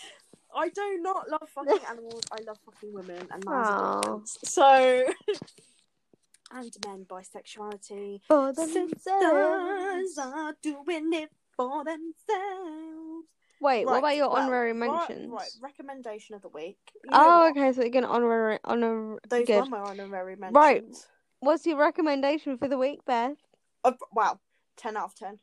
[0.53, 2.23] I do not love fucking animals.
[2.31, 4.19] I love fucking women, and that is a Aw.
[4.25, 5.05] So,
[6.53, 8.21] and men bisexuality.
[8.27, 10.17] For themselves.
[10.17, 13.10] are doing it for themselves.
[13.61, 15.29] Wait, what about your well, honorary right- mentions?
[15.31, 16.79] Right, recommendation of the week.
[17.03, 19.19] You Oh, okay, so you're gonna honorary honor.
[19.29, 19.59] Those good.
[19.59, 20.55] were my honorary mentions.
[20.55, 20.83] Right.
[21.41, 23.37] What's your recommendation for the week, Beth?
[23.83, 24.39] Oh, wow,
[24.77, 25.39] ten out of ten.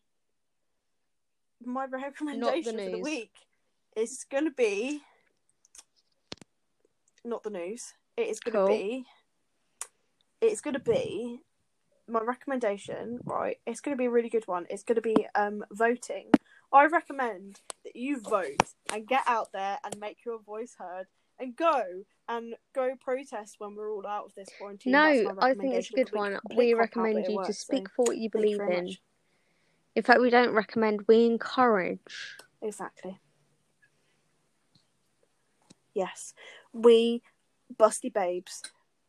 [1.64, 3.32] My recommendation for the week
[3.96, 5.02] is going to be
[7.24, 7.94] not the news.
[8.16, 8.66] It is going to Cool.
[8.68, 9.06] be.
[10.40, 11.40] It's going to be
[12.08, 13.20] my recommendation.
[13.24, 14.66] Right, it's going to be a really good one.
[14.70, 16.30] It's going to be um voting.
[16.72, 17.60] I recommend
[17.98, 21.06] you vote and get out there and make your voice heard
[21.38, 21.82] and go
[22.28, 24.92] and go protest when we're all out of this quarantine.
[24.92, 26.38] No, I think it's a good one.
[26.56, 28.84] We recommend you to works, so speak for what you thank you believe in.
[28.86, 29.00] much.
[29.94, 31.02] In fact, we don't recommend.
[31.08, 31.98] We encourage.
[32.62, 33.18] Exactly.
[35.94, 36.34] Yes,
[36.72, 37.22] we
[37.76, 38.62] busty babes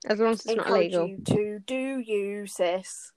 [0.07, 1.07] As long as it's not encourage illegal.
[1.07, 3.11] you to do you, sis.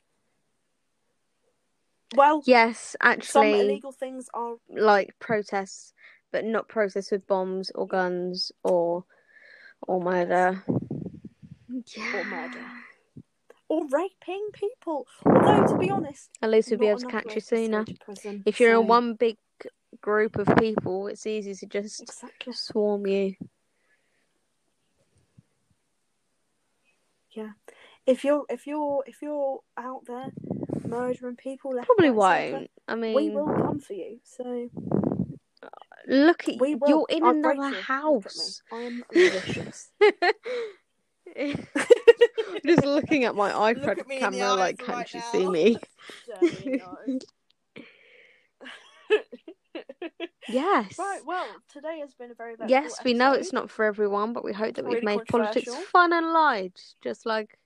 [2.15, 5.93] Well, Yes, actually, some illegal things are like protests,
[6.31, 9.05] but not protests with bombs or guns or
[9.87, 10.63] or murder.
[11.97, 12.21] Yeah.
[12.21, 12.65] or murder
[13.69, 15.07] or raping people.
[15.25, 17.87] Although, to be honest, At least we'll be able to catch you sooner.
[18.05, 19.39] prison, If you're so- in one big
[20.03, 23.35] group of people, it's easy to just exactly, swarm you.
[27.31, 27.53] Yeah.
[28.05, 30.33] If you're if you're if you're out there
[30.87, 32.71] murdering people, Probably won't.
[32.89, 34.19] I mean, We will come for you.
[34.25, 34.69] So
[36.07, 36.81] look at you.
[36.87, 37.61] You're in I'll another you.
[37.63, 38.63] Look at house.
[38.73, 39.05] I am.
[42.67, 45.33] Just looking at my iPad at me in the camera, like, can't right you now.
[45.33, 45.79] see me?
[50.49, 50.99] Yes.
[50.99, 51.21] right.
[51.25, 54.53] Well, today has been a very Yes, we know it's not for everyone, but we
[54.53, 57.59] hope that we've made politics fun and light, just like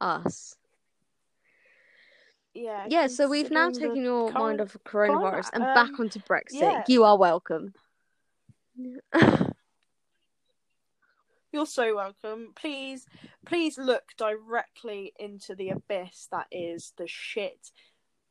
[0.00, 0.54] us.
[2.56, 2.86] Yeah.
[2.88, 6.20] Yeah, so we've now taken your mind off of coronavirus climate, and back um, onto
[6.20, 6.52] Brexit.
[6.52, 6.84] yeah.
[6.88, 7.74] You are welcome.
[11.52, 12.52] You're so welcome.
[12.54, 13.06] Please,
[13.46, 17.70] please look directly into the abyss that is the shit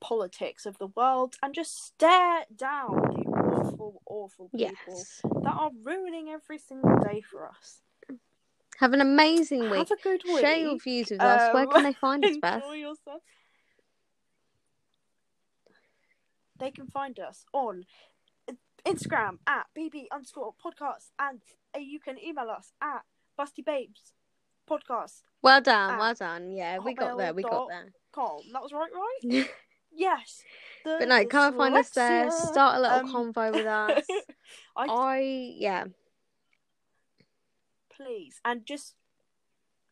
[0.01, 5.21] politics of the world and just stare down the awful, awful people Yes.
[5.23, 7.79] that are ruining every single day for us.
[8.79, 9.87] Have an amazing week.
[9.89, 10.41] Have a good week.
[10.41, 11.51] Share your views with us.
[11.53, 12.61] Where Um, can they find us, Beth?
[12.61, 13.21] Enjoy yourself.
[16.59, 17.85] They can find us on
[18.85, 21.41] Instagram at bb underscore podcast and
[21.75, 23.01] uh, you can email us at
[23.37, 24.13] bustybabes
[24.69, 26.51] podcast Well done, well done.
[26.51, 27.33] Yeah, we got there.
[27.33, 27.91] We got there.
[28.11, 28.41] com.
[28.53, 29.47] That was right, right?
[29.97, 30.41] Yes.
[30.83, 32.29] The but no, come and find us there.
[32.29, 34.05] Start a little Um, convo with us.
[34.75, 35.19] I I
[35.57, 35.85] yeah.
[37.89, 38.95] please and just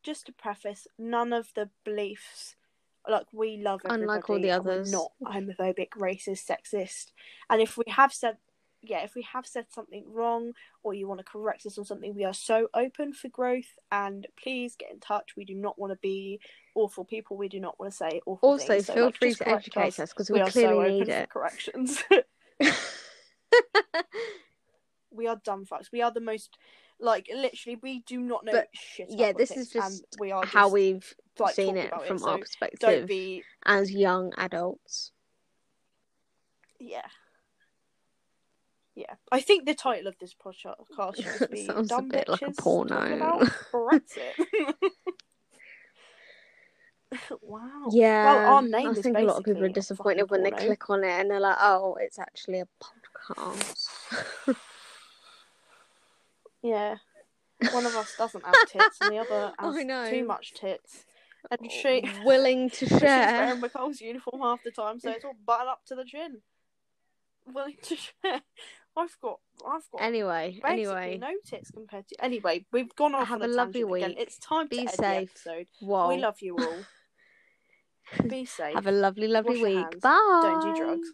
[0.03, 2.55] just to preface none of the beliefs
[3.09, 4.91] like we love everybody Unlike all the others.
[4.91, 7.11] not homophobic racist sexist
[7.49, 8.37] and if we have said
[8.81, 10.51] yeah if we have said something wrong
[10.83, 14.27] or you want to correct us on something we are so open for growth and
[14.41, 16.39] please get in touch we do not want to be
[16.75, 18.87] awful people we do not want to say awful Also, things.
[18.87, 21.29] So, feel like, free to educate us because we we so clearly open need it.
[21.29, 22.03] corrections
[25.13, 26.57] we are dumb fucks we are the most
[26.99, 30.65] like literally we do not know But, shit yeah, this is just we are How
[30.65, 35.11] just, we've like, seen it from so our don't perspective be as young adults.
[36.79, 37.01] yeah
[38.95, 42.51] yeah i think the title of this podcast should be Sounds a bit like a
[42.51, 43.41] porno.
[47.41, 50.51] wow Yeah, well our name I think a lot of people are disappointed when they
[50.51, 53.87] click on it and they're like, "Oh, it's actually a podcast."
[56.63, 56.95] yeah
[57.71, 60.09] one of us doesn't have tits and the other has I know.
[60.09, 61.05] too much tits
[61.51, 63.45] and oh, she willing to But She's share.
[63.45, 66.37] wearing McCall's uniform half the time, so it's all buttoned up to the chin.
[67.53, 68.41] Willing to share.
[68.95, 72.23] I've got, I've got Anyway, anyway, no tits compared to.
[72.23, 74.09] Anyway, we've gone off Have on a a, lovely tangent again.
[74.11, 74.17] week.
[74.19, 74.99] It's time Be to end safe.
[75.43, 75.67] the episode.
[75.81, 76.07] whoa.
[76.07, 78.27] We love you all.
[78.29, 78.75] Be safe.
[78.75, 79.99] Have a lovely, lovely Wash week.
[80.01, 80.39] Bye.
[80.43, 81.09] Don't do drugs.